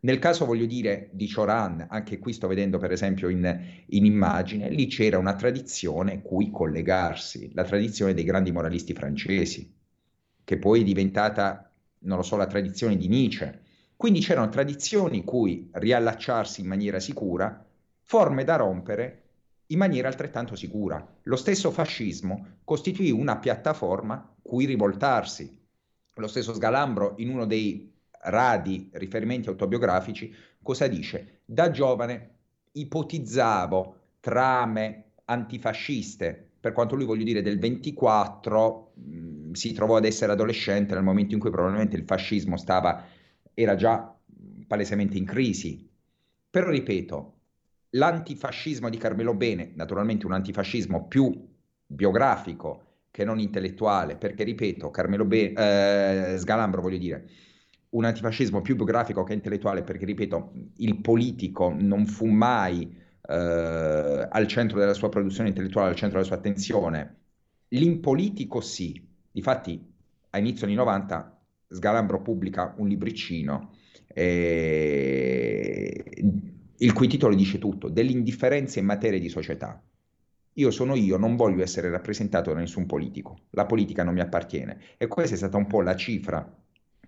[0.00, 4.70] Nel caso, voglio dire, di Cioran, anche qui sto vedendo per esempio in, in immagine,
[4.70, 9.74] lì c'era una tradizione cui collegarsi, la tradizione dei grandi moralisti francesi,
[10.44, 13.62] che poi è diventata, non lo so, la tradizione di Nietzsche.
[13.96, 17.66] Quindi c'erano tradizioni cui riallacciarsi in maniera sicura,
[18.02, 19.22] forme da rompere
[19.66, 21.04] in maniera altrettanto sicura.
[21.24, 25.60] Lo stesso fascismo costituì una piattaforma cui rivoltarsi.
[26.14, 27.97] Lo stesso Sgalambro, in uno dei
[28.30, 31.40] radi riferimenti autobiografici, cosa dice?
[31.44, 32.36] Da giovane
[32.72, 36.50] ipotizzavo trame antifasciste.
[36.60, 41.34] Per quanto lui voglio dire del 24 mh, si trovò ad essere adolescente nel momento
[41.34, 43.04] in cui probabilmente il fascismo stava,
[43.54, 44.14] era già
[44.66, 45.88] palesemente in crisi.
[46.50, 47.38] Però ripeto,
[47.90, 51.48] l'antifascismo di Carmelo Bene, naturalmente un antifascismo più
[51.86, 57.28] biografico che non intellettuale, perché ripeto, Carmelo Bene, eh, Sgalambro voglio dire,
[57.90, 62.94] un antifascismo più biografico che intellettuale, perché ripeto, il politico non fu mai
[63.28, 67.16] eh, al centro della sua produzione intellettuale, al centro della sua attenzione.
[67.68, 69.80] L'impolitico sì, difatti
[70.30, 73.72] a inizio anni 90 Sgalambro pubblica un libricino
[74.14, 76.04] eh,
[76.78, 79.82] il cui titolo dice tutto, dell'indifferenza in materia di società.
[80.54, 84.80] Io sono io, non voglio essere rappresentato da nessun politico, la politica non mi appartiene
[84.96, 86.57] e questa è stata un po' la cifra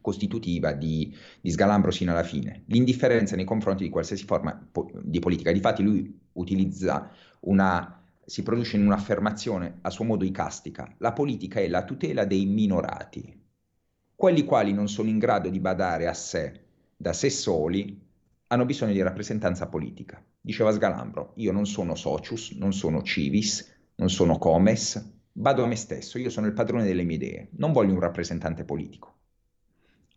[0.00, 5.18] costitutiva di, di Sgalambro sino alla fine, l'indifferenza nei confronti di qualsiasi forma po- di
[5.18, 5.52] politica.
[5.52, 11.68] Difatti lui utilizza una, si produce in un'affermazione a suo modo icastica, la politica è
[11.68, 13.38] la tutela dei minorati,
[14.14, 16.68] quelli quali non sono in grado di badare a sé
[17.00, 17.98] da sé soli
[18.48, 20.22] hanno bisogno di rappresentanza politica.
[20.38, 25.76] Diceva Sgalambro, io non sono socius, non sono civis, non sono comes, vado a me
[25.76, 29.19] stesso, io sono il padrone delle mie idee, non voglio un rappresentante politico.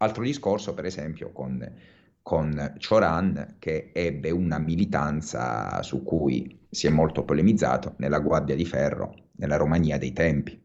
[0.03, 1.59] Altro discorso, per esempio, con,
[2.21, 8.65] con Cioran, che ebbe una militanza su cui si è molto polemizzato nella Guardia di
[8.65, 10.61] Ferro, nella Romania dei tempi.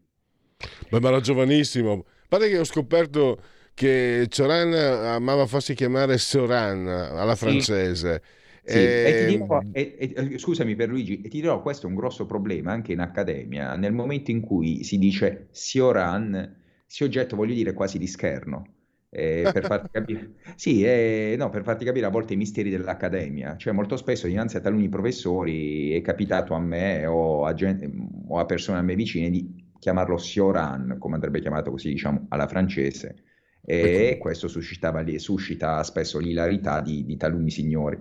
[0.89, 2.05] Beh, ma era giovanissimo.
[2.27, 3.41] Pare che ho scoperto
[3.73, 8.21] che Cioran amava farsi chiamare Soran alla francese.
[8.63, 11.89] Sì, e ti Ehm, dirò, e- e- scusami per Luigi, e ti dirò, questo è
[11.89, 17.35] un grosso problema anche in accademia, nel momento in cui si dice Sioran, si oggetto,
[17.35, 18.75] voglio dire, quasi di scherno,
[19.09, 23.57] eh, per farti capire, sì, eh, no, per farti capire a volte i misteri dell'accademia,
[23.57, 28.37] cioè molto spesso dinanzi a taluni professori è capitato a me o a, gen- o
[28.39, 33.23] a persone a me vicine di chiamarlo Sioran, come andrebbe chiamato così, diciamo, alla francese,
[33.61, 37.97] e questo suscitava lì, suscita spesso l'ilarità di, di taluni signori.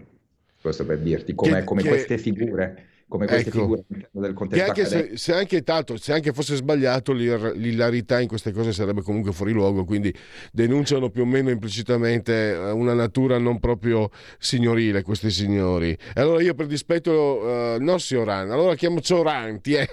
[0.60, 3.60] Questo per dirti come, Che- come che- queste figure, come queste Ecco.
[3.60, 8.20] figure del Che contesto anche se, se anche tanto, se anche fosse sbagliato, l'ir- l'ilarità
[8.20, 10.14] in queste cose sarebbe comunque fuori luogo, quindi
[10.52, 15.90] denunciano più o meno implicitamente eh, una natura non proprio signorile questi signori.
[15.90, 19.88] E allora io per dispetto, eh, non Sioran, allora chiamo Cioran, ti è-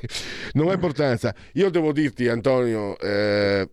[0.54, 1.34] non ha importanza.
[1.54, 3.70] Io devo dirti, Antonio, eh,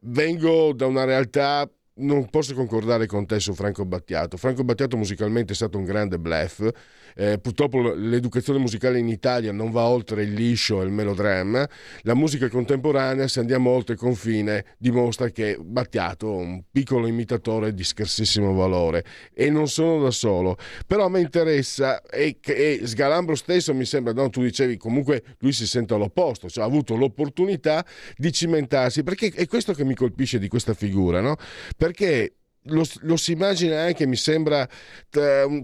[0.00, 1.70] vengo da una realtà
[2.00, 4.36] non posso concordare con te su Franco Battiato.
[4.36, 6.66] Franco Battiato musicalmente è stato un grande bluff.
[7.14, 11.68] Eh, purtroppo l'educazione musicale in Italia non va oltre il liscio e il melodramma.
[12.02, 17.74] La musica contemporanea, se andiamo oltre il confine, dimostra che Battiato è un piccolo imitatore
[17.74, 19.04] di scarsissimo valore.
[19.32, 20.56] E non sono da solo.
[20.86, 25.52] Però a me interessa, e, e Sgalambro stesso mi sembra, no, tu dicevi comunque lui
[25.52, 27.84] si sente all'opposto, cioè ha avuto l'opportunità
[28.16, 31.36] di cimentarsi, perché è questo che mi colpisce di questa figura, no?
[31.76, 34.68] Perché lo, lo si immagina anche, mi sembra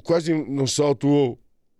[0.02, 1.38] quasi, non so, tu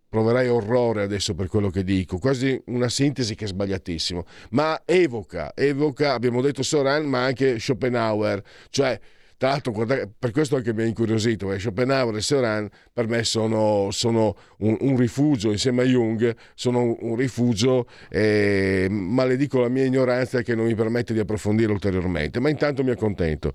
[0.09, 5.53] proverai orrore adesso per quello che dico, quasi una sintesi che è sbagliatissimo, ma evoca,
[5.57, 8.41] evoca, abbiamo detto Soran, ma anche Schopenhauer,
[8.71, 9.01] cioè
[9.45, 13.25] tra l'altro, guarda, per questo anche mi ha incuriosito, perché Schopenhauer e Soran per me
[13.25, 19.69] sono, sono un, un rifugio, insieme a Jung, sono un, un rifugio, e maledico la
[19.69, 23.53] mia ignoranza che non mi permette di approfondire ulteriormente, ma intanto mi accontento.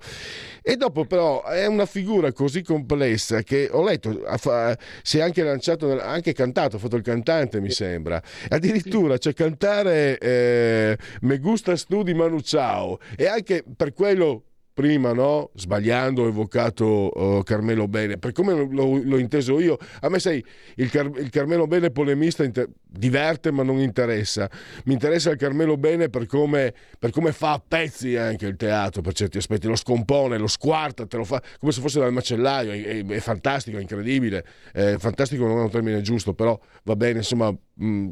[0.62, 5.42] E dopo però è una figura così complessa che ho letto, ha si è anche
[5.42, 11.38] lanciato, ha anche cantato, ha fatto il cantante mi sembra, addirittura cioè cantare eh, Me
[11.38, 15.50] gusta studi Manu Ciao e anche per quello prima, no?
[15.54, 20.42] sbagliando, ho evocato eh, Carmelo Bene, per come l'ho, l'ho inteso io, a me sai,
[20.76, 24.50] il, Car- il Carmelo Bene polemista inter- diverte ma non interessa,
[24.84, 29.02] mi interessa il Carmelo Bene per come, per come fa a pezzi anche il teatro
[29.02, 32.72] per certi aspetti, lo scompone, lo squarta, te lo fa come se fosse dal macellaio,
[32.72, 36.96] è, è- è fantastico, è incredibile, Eh, fantastico non è un termine giusto, però va
[36.96, 37.54] bene, insomma...
[37.74, 38.08] mh,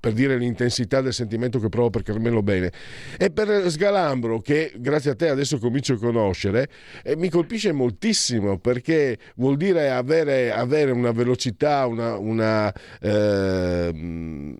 [0.00, 2.72] per dire l'intensità del sentimento che provo per Carmelo Bene.
[3.18, 6.68] E per Sgalambro che grazie a te adesso comincio a conoscere
[7.02, 14.56] eh, mi colpisce moltissimo perché vuol dire avere, avere una velocità una, una, ehm,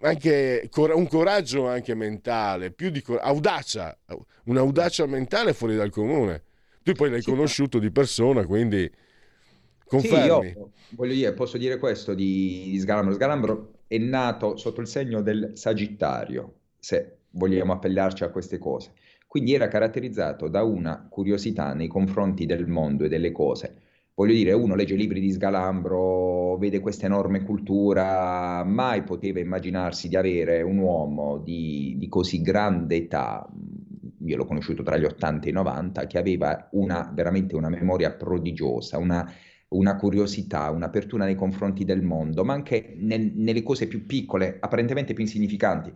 [0.00, 3.96] anche un coraggio anche mentale più di cor- audacia
[4.44, 6.42] un'audacia mentale fuori dal comune.
[6.82, 8.90] Tu poi l'hai conosciuto di persona quindi
[9.96, 13.14] Sì, confermi io voglio dire, posso dire questo di, di Sgalambro.
[13.14, 18.92] Sgalambro è nato sotto il segno del Sagittario, se vogliamo appellarci a queste cose.
[19.26, 23.82] Quindi era caratterizzato da una curiosità nei confronti del mondo e delle cose.
[24.14, 30.16] Voglio dire, uno legge libri di Sgalambro, vede questa enorme cultura, mai poteva immaginarsi di
[30.16, 33.46] avere un uomo di, di così grande età,
[34.24, 38.10] io l'ho conosciuto tra gli 80 e i 90, che aveva una, veramente una memoria
[38.12, 39.30] prodigiosa, una,
[39.68, 45.12] una curiosità, un'apertura nei confronti del mondo, ma anche nel- nelle cose più piccole, apparentemente
[45.14, 45.92] più insignificanti,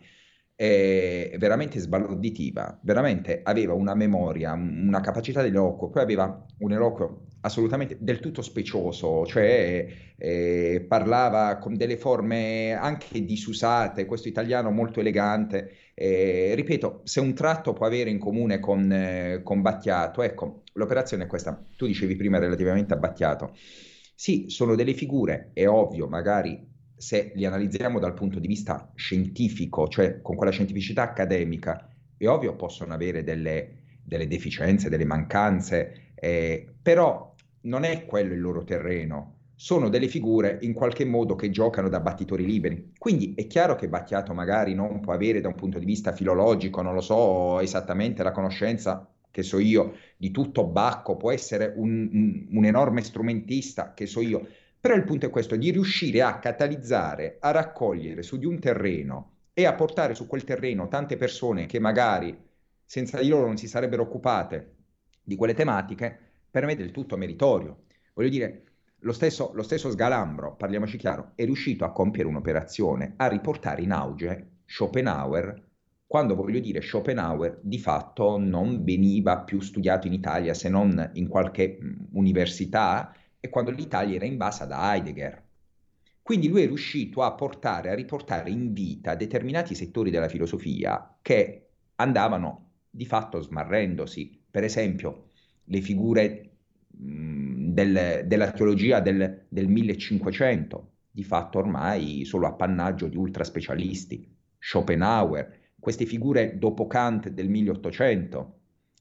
[0.56, 7.26] eh, veramente sbalorditiva, veramente aveva una memoria, un- una capacità d'eloquio, poi aveva un eloquio
[7.40, 9.86] assolutamente del tutto specioso, cioè
[10.18, 15.70] eh, parlava con delle forme anche disusate, questo italiano molto elegante.
[16.02, 21.24] Eh, ripeto, se un tratto può avere in comune con, eh, con Battiato, ecco, l'operazione
[21.24, 21.62] è questa.
[21.76, 23.54] Tu dicevi prima relativamente a Battiato.
[24.14, 26.66] Sì, sono delle figure, è ovvio, magari
[26.96, 31.86] se li analizziamo dal punto di vista scientifico, cioè con quella scientificità accademica,
[32.16, 38.40] è ovvio possono avere delle, delle deficienze, delle mancanze, eh, però non è quello il
[38.40, 39.39] loro terreno.
[39.62, 42.94] Sono delle figure in qualche modo che giocano da battitori liberi.
[42.96, 46.80] Quindi è chiaro che Battiato magari non può avere da un punto di vista filologico,
[46.80, 52.46] non lo so esattamente la conoscenza, che so io, di tutto Bacco, può essere un,
[52.50, 54.46] un- enorme strumentista, che so io.
[54.80, 59.32] Però il punto è questo, di riuscire a catalizzare, a raccogliere su di un terreno
[59.52, 62.34] e a portare su quel terreno tante persone che magari
[62.82, 64.76] senza di loro non si sarebbero occupate
[65.22, 66.18] di quelle tematiche,
[66.50, 67.82] per me è del tutto meritorio.
[68.14, 68.64] Voglio dire,
[69.00, 73.92] lo stesso, lo stesso Sgalambro, parliamoci chiaro, è riuscito a compiere un'operazione, a riportare in
[73.92, 75.68] auge Schopenhauer,
[76.06, 81.28] quando voglio dire Schopenhauer di fatto non veniva più studiato in Italia se non in
[81.28, 81.78] qualche
[82.12, 85.48] università e quando l'Italia era invasa da Heidegger.
[86.20, 91.70] Quindi lui è riuscito a portare, a riportare in vita determinati settori della filosofia che
[91.96, 94.46] andavano di fatto smarrendosi.
[94.50, 95.28] Per esempio,
[95.64, 96.50] le figure
[96.88, 98.52] mh, del, della
[99.00, 104.36] del, del 1500, di fatto ormai solo appannaggio di ultraspecialisti.
[104.58, 108.58] Schopenhauer, queste figure dopo Kant del 1800.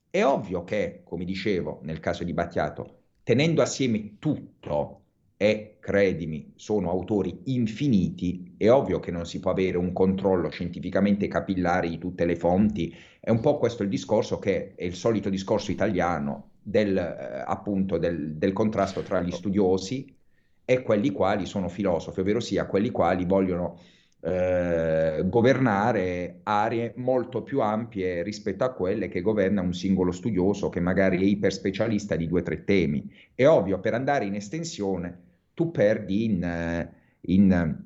[0.10, 5.00] È ovvio che, come dicevo nel caso di Battiato, tenendo assieme tutto,
[5.42, 11.30] e credimi, sono autori infiniti, è ovvio che non si può avere un controllo scientificamente
[11.30, 15.30] capillare di tutte le fonti, è un po' questo il discorso che è il solito
[15.30, 20.16] discorso italiano del, eh, appunto, del, del contrasto tra gli studiosi
[20.64, 23.80] e quelli quali sono filosofi, ovvero sia quelli quali vogliono
[24.22, 30.80] eh, governare aree molto più ampie rispetto a quelle che governa un singolo studioso che
[30.80, 33.10] magari è iperspecialista di due o tre temi.
[33.34, 37.78] È ovvio, per andare in estensione tu perdi, in, eh, in,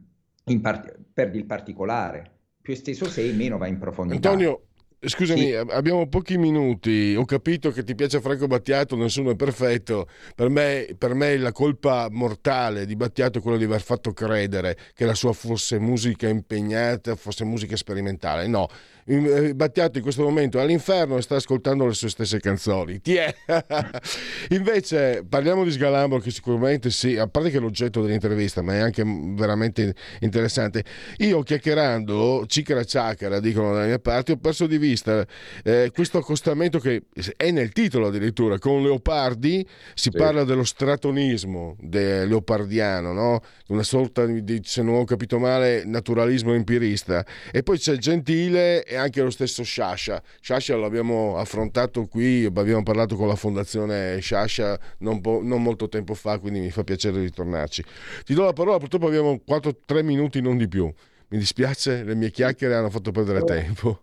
[0.45, 2.31] in part- perdi il particolare.
[2.61, 4.29] Più esteso sei, meno va in profondità.
[4.29, 4.61] Antonio,
[5.05, 5.53] Scusami, sì.
[5.53, 7.15] abbiamo pochi minuti.
[7.17, 10.07] Ho capito che ti piace Franco Battiato, nessuno è perfetto.
[10.35, 14.77] Per me, per me, la colpa mortale di Battiato è quella di aver fatto credere
[14.93, 18.47] che la sua fosse musica impegnata, fosse musica sperimentale.
[18.47, 18.67] No,
[19.05, 23.01] Battiato in questo momento è all'inferno e sta ascoltando le sue stesse canzoni.
[23.01, 23.33] Tiè.
[24.49, 28.79] Invece parliamo di Sgalambro che sicuramente sì, a parte che è l'oggetto dell'intervista, ma è
[28.79, 30.83] anche veramente interessante.
[31.17, 35.25] Io chiacchierando, ciccara ciaccara, dicono dalla mia parte, ho perso di vista
[35.63, 37.03] eh, questo accostamento che
[37.35, 40.17] è nel titolo addirittura, con Leopardi si sì.
[40.17, 43.41] parla dello stratonismo de leopardiano, no?
[43.67, 47.25] una sorta di, se non ho capito male, naturalismo empirista.
[47.51, 50.21] E poi c'è Gentile e anche lo stesso Sciascia.
[50.39, 56.13] Sciascia l'abbiamo affrontato qui, abbiamo parlato con la fondazione Sciascia non, po- non, molto tempo
[56.13, 57.83] fa, quindi mi fa piacere ritornarci.
[58.23, 60.91] Ti do la parola, purtroppo abbiamo 4-3 minuti, non di più.
[61.29, 64.01] Mi dispiace, le mie chiacchiere hanno fatto perdere allora, tempo.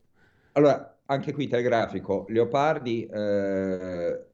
[0.53, 4.25] Allora, anche qui telegrafico, Leopardi, eh,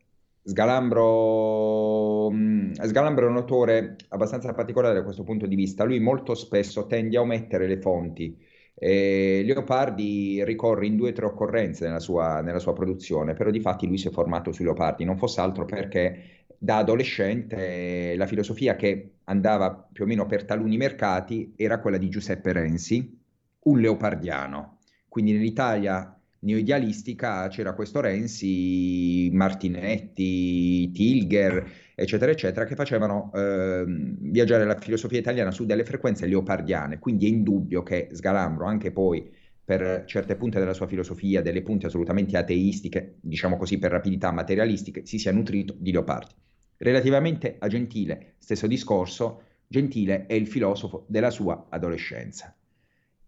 [0.43, 5.85] Sgalambro, mm, Sgalambro è un autore abbastanza particolare da questo punto di vista.
[5.85, 8.46] Lui molto spesso tende a omettere le fonti
[8.79, 13.61] eh, Leopardi ricorre in due o tre occorrenze nella sua, nella sua produzione, però di
[13.61, 18.77] fatti lui si è formato sui Leopardi, non fosse altro perché da adolescente la filosofia
[18.77, 23.19] che andava più o meno per taluni mercati era quella di Giuseppe Renzi,
[23.65, 24.79] un leopardiano.
[25.09, 34.79] Quindi nell'Italia neoidealistica c'era questo Renzi, Martinetti, Tilger, eccetera, eccetera, che facevano eh, viaggiare la
[34.79, 36.99] filosofia italiana su delle frequenze leopardiane.
[36.99, 39.29] Quindi è indubbio che Sgalambro, anche poi
[39.65, 45.07] per certe punte della sua filosofia, delle punte assolutamente ateistiche, diciamo così per rapidità materialistiche,
[45.07, 46.35] si sia nutrito di Leopardi.
[46.77, 52.55] Relativamente a Gentile, stesso discorso, Gentile è il filosofo della sua adolescenza.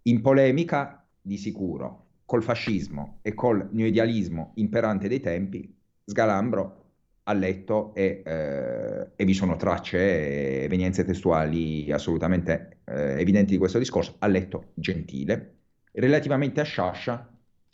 [0.03, 5.74] In polemica, di sicuro, col fascismo e col neoidealismo imperante dei tempi,
[6.05, 6.88] Sgalambro
[7.28, 13.59] ha letto e, eh, e vi sono tracce e evenienze testuali assolutamente eh, evidenti di
[13.59, 15.56] questo discorso, ha letto Gentile.
[15.92, 17.30] Relativamente a Sciascia,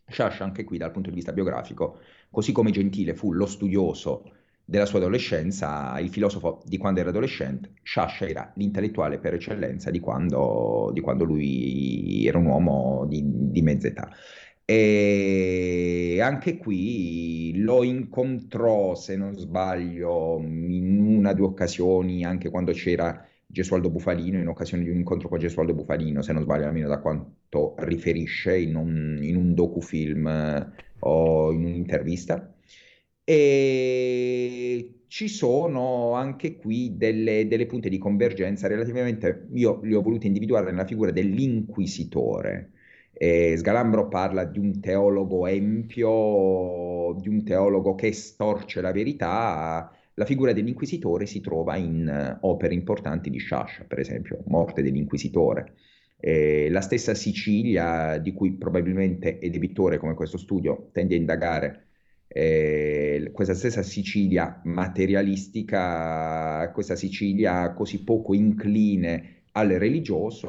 [0.07, 2.01] Sciascia anche qui dal punto di vista biografico,
[2.31, 4.33] così come Gentile fu lo studioso
[4.65, 10.01] della sua adolescenza, il filosofo di quando era adolescente, Sciascia era l'intellettuale per eccellenza di
[10.01, 14.11] quando, di quando lui era un uomo di, di mezza età.
[14.67, 22.73] E anche qui lo incontrò, se non sbaglio, in una o due occasioni, anche quando
[22.73, 26.89] c'era Gesualdo Bufalino, in occasione di un incontro con Gesualdo Bufalino, se non sbaglio, almeno
[26.89, 30.71] da quanto riferisce in un, in un docufilm eh,
[31.01, 32.55] o in un'intervista.
[33.23, 40.27] E ci sono anche qui delle, delle punte di convergenza relativamente, io li ho voluti
[40.27, 42.71] individuare nella figura dell'inquisitore
[43.15, 49.91] eh, Sgalambro parla di un teologo empio, di un teologo che storce la verità.
[50.15, 55.75] La figura dell'inquisitore si trova in uh, opere importanti di Sciascia, per esempio, Morte dell'inquisitore.
[56.21, 61.87] Eh, la stessa Sicilia, di cui probabilmente è debitore come questo studio tende a indagare,
[62.29, 70.49] eh, questa stessa Sicilia materialistica, questa Sicilia così poco incline al religioso,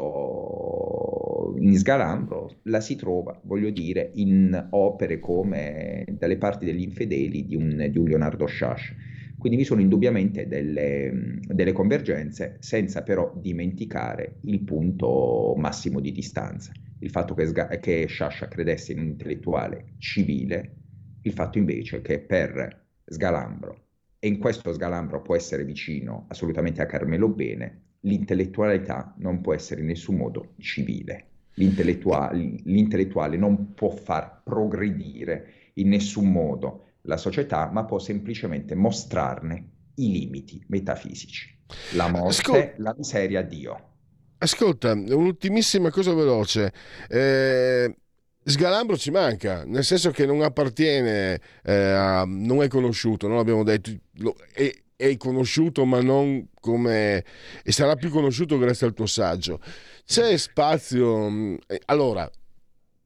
[1.57, 7.56] in Sgalambro la si trova, voglio dire, in opere come Dalle parti degli infedeli di
[7.56, 8.94] un, di un Leonardo Sciascia.
[9.38, 16.72] Quindi vi sono indubbiamente delle, delle convergenze, senza però dimenticare il punto massimo di distanza.
[16.99, 20.76] Il fatto che, che Sciascia credesse in un intellettuale civile,
[21.22, 23.84] il fatto invece che per Sgalambro,
[24.19, 29.82] e in questo Sgalambro può essere vicino assolutamente a Carmelo Bene, l'intellettualità non può essere
[29.82, 31.35] in nessun modo civile.
[31.56, 39.69] L'intellettuale, l'intellettuale non può far progredire in nessun modo la società, ma può semplicemente mostrarne
[39.95, 41.53] i limiti metafisici.
[41.91, 43.90] La morte, Ascol- la miseria, Dio.
[44.38, 46.73] Ascolta, un'ultimissima cosa veloce.
[47.07, 47.95] Eh,
[48.44, 53.64] Sgalambro ci manca, nel senso che non appartiene, eh, a, non è conosciuto, non l'abbiamo
[53.64, 57.24] detto, lo- è, è conosciuto ma non come...
[57.64, 59.60] e sarà più conosciuto grazie al tuo saggio.
[60.06, 61.30] C'è spazio...
[61.30, 62.30] mh, eh, Allora,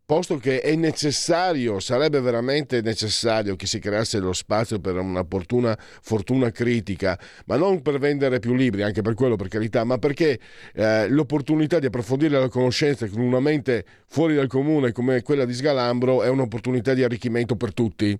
[0.09, 5.77] posto che è necessario, sarebbe veramente necessario che si creasse lo spazio per una fortuna,
[5.79, 10.39] fortuna critica, ma non per vendere più libri, anche per quello, per carità, ma perché
[10.73, 15.53] eh, l'opportunità di approfondire la conoscenza con una mente fuori dal comune come quella di
[15.53, 18.19] Sgalambro è un'opportunità di arricchimento per tutti.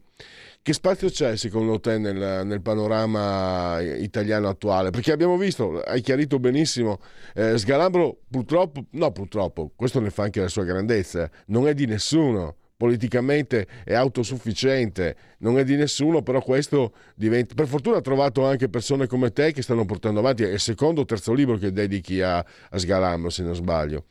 [0.62, 4.90] Che spazio c'è secondo te nel, nel panorama italiano attuale?
[4.90, 7.00] Perché abbiamo visto, hai chiarito benissimo,
[7.34, 11.86] eh, Sgalambro purtroppo, no purtroppo, questo ne fa anche la sua grandezza, non è di
[11.86, 17.54] nessuno, politicamente è autosufficiente, non è di nessuno, però questo diventa...
[17.54, 21.02] Per fortuna ha trovato anche persone come te che stanno portando avanti, è il secondo
[21.02, 24.06] o terzo libro che dedichi a, a Sgalambro, se non sbaglio.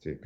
[0.00, 0.18] Sì.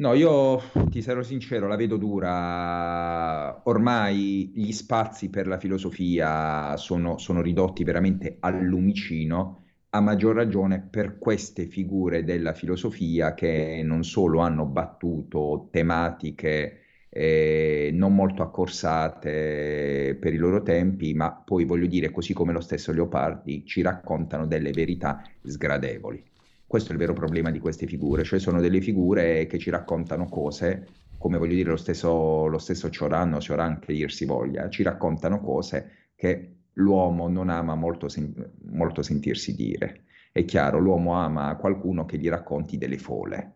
[0.00, 0.60] No, io
[0.90, 3.62] ti sarò sincero, la vedo dura.
[3.64, 10.80] Ormai gli spazi per la filosofia sono, sono ridotti veramente al lumicino, a maggior ragione
[10.88, 20.16] per queste figure della filosofia che non solo hanno battuto tematiche eh, non molto accorsate
[20.20, 24.46] per i loro tempi, ma poi voglio dire, così come lo stesso Leopardi, ci raccontano
[24.46, 26.27] delle verità sgradevoli.
[26.68, 30.28] Questo è il vero problema di queste figure, cioè sono delle figure che ci raccontano
[30.28, 30.86] cose,
[31.16, 34.82] come voglio dire lo stesso, lo stesso Cioran o Cioran che dir si voglia, ci
[34.82, 40.04] raccontano cose che l'uomo non ama molto, sen- molto sentirsi dire.
[40.30, 43.54] È chiaro, l'uomo ama qualcuno che gli racconti delle fole,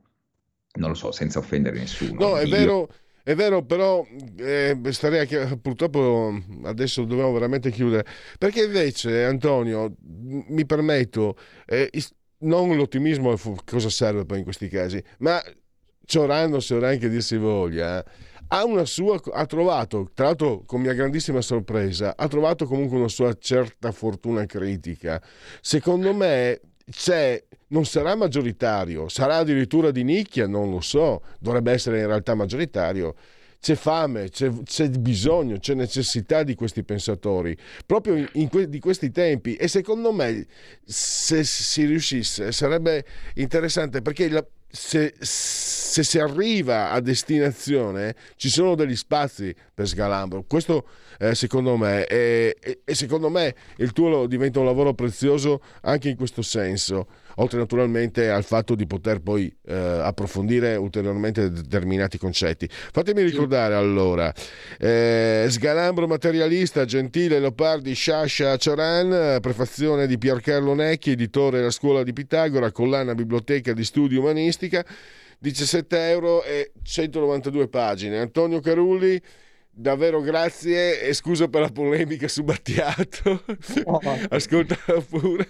[0.79, 2.19] non lo so, senza offendere nessuno.
[2.19, 2.89] No, è Io- vero,
[3.23, 4.05] è vero, però
[4.39, 6.33] eh, starei a chi- purtroppo
[6.65, 8.07] adesso dobbiamo veramente chiudere.
[8.39, 11.37] Perché invece, Antonio, mi permetto,
[11.67, 11.91] eh,
[12.43, 15.43] non l'ottimismo cosa serve poi in questi casi, ma
[16.05, 18.05] Cioran o Cioran che dir si voglia,
[18.49, 23.35] ha sua, ha trovato, tra l'altro con mia grandissima sorpresa, ha trovato comunque una sua
[23.39, 25.23] certa fortuna critica.
[25.61, 26.61] Secondo me
[26.91, 32.35] c'è, non sarà maggioritario, sarà addirittura di nicchia, non lo so, dovrebbe essere in realtà
[32.35, 33.15] maggioritario.
[33.63, 37.57] C'è fame, c'è, c'è bisogno, c'è necessità di questi pensatori,
[37.87, 39.55] proprio que- di questi tempi.
[39.55, 40.45] E secondo me,
[40.85, 48.75] se si riuscisse, sarebbe interessante perché la- se, se si arriva a destinazione ci sono
[48.75, 50.43] degli spazi per Sgalambro.
[50.45, 52.57] Questo eh, secondo me e-
[52.87, 57.07] secondo me il tuo diventa un lavoro prezioso anche in questo senso,
[57.37, 62.69] oltre naturalmente al fatto di poter poi eh, approfondire ulteriormente determinati concetti.
[62.71, 64.33] Fatemi ricordare allora,
[64.79, 72.13] eh, Sgalambro materialista, Gentile, Leopardi, Sciascia, Cioran, prefazione di Piercarlo Necchi, editore La Scuola di
[72.13, 74.85] Pitagora, collana Biblioteca di Studi Umanistica,
[75.39, 78.19] 17 euro e 192 pagine.
[78.19, 79.21] Antonio Carulli,
[79.75, 83.43] davvero grazie e scusa per la polemica su Battiato.
[84.29, 84.77] Ascolta
[85.09, 85.49] pure.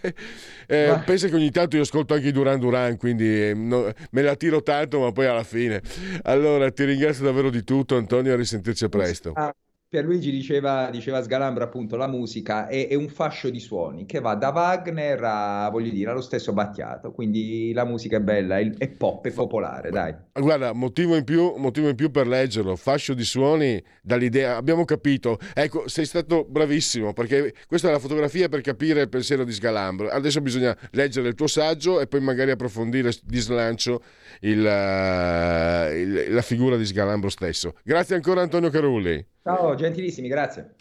[0.67, 4.23] Eh, pensa che ogni tanto io ascolto anche i Duran Duran, quindi eh, no- me
[4.23, 5.83] la tiro tanto, ma poi alla fine.
[6.23, 9.33] Allora, ti ringrazio davvero di tutto, Antonio, a risentirci presto.
[9.35, 9.55] Ah,
[9.93, 14.35] Pierluigi diceva, diceva Sgalambro appunto la musica è, è un fascio di suoni che va
[14.35, 18.89] da Wagner a, voglio dire, allo stesso Battiato, quindi la musica è bella, è, è
[18.89, 20.15] pop, è popolare, dai.
[20.33, 25.37] Guarda, motivo in, più, motivo in più per leggerlo, fascio di suoni dall'idea, abbiamo capito,
[25.53, 30.09] ecco, sei stato bravissimo perché questa è la fotografia per capire il pensiero di Sgalambro,
[30.09, 34.03] adesso bisogna leggere il tuo saggio e poi magari approfondire di slancio
[34.41, 37.75] il, eh, il- la figura di Sgalambro stesso.
[37.83, 39.25] Grazie ancora Antonio Carulli.
[39.43, 40.75] Ciao, gentilissimi, grazie.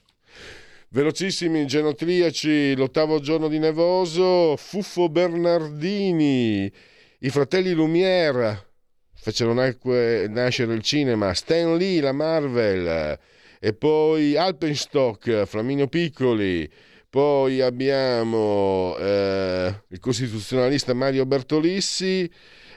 [0.89, 6.71] Velocissimi genotriaci, l'ottavo giorno di nevoso, Fuffo Bernardini,
[7.19, 8.67] i fratelli Lumière
[9.13, 13.17] fecero nascere il cinema, Stan Lee, la Marvel,
[13.59, 16.69] e poi Alpenstock, Flaminio Piccoli,
[17.11, 22.29] Poi abbiamo eh, il costituzionalista Mario Bertolissi,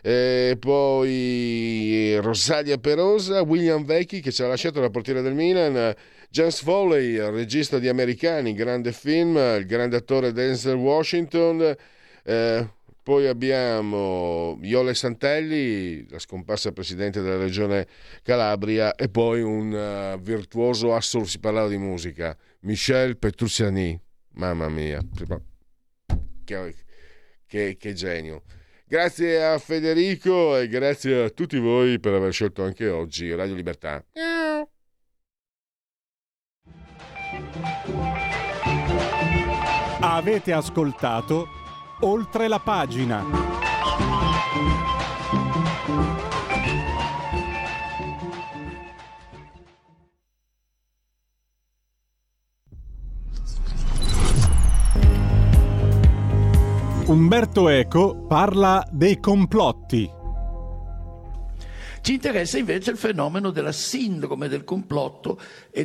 [0.07, 5.95] eh, poi Rosalia Perosa, William Vecchi che ci ha lasciato la portiera del Milan,
[6.29, 11.75] James Foley, regista di Americani, grande film, il grande attore Denzel Washington,
[12.23, 12.69] eh,
[13.03, 17.87] poi abbiamo Iole Santelli, la scomparsa presidente della regione
[18.23, 23.99] Calabria, e poi un uh, virtuoso assoluto, si parlava di musica, Michel Petrucciani,
[24.33, 25.01] mamma mia,
[26.45, 26.75] che,
[27.47, 28.43] che, che genio.
[28.87, 34.05] Grazie a Federico e grazie a tutti voi per aver scelto anche oggi Radio Libertà.
[40.01, 41.49] Avete ascoltato
[42.01, 43.25] Oltre la pagina.
[57.07, 60.11] Umberto Eco parla dei complotti.
[62.01, 65.39] Ci interessa invece il fenomeno della sindrome del complotto
[65.71, 65.83] e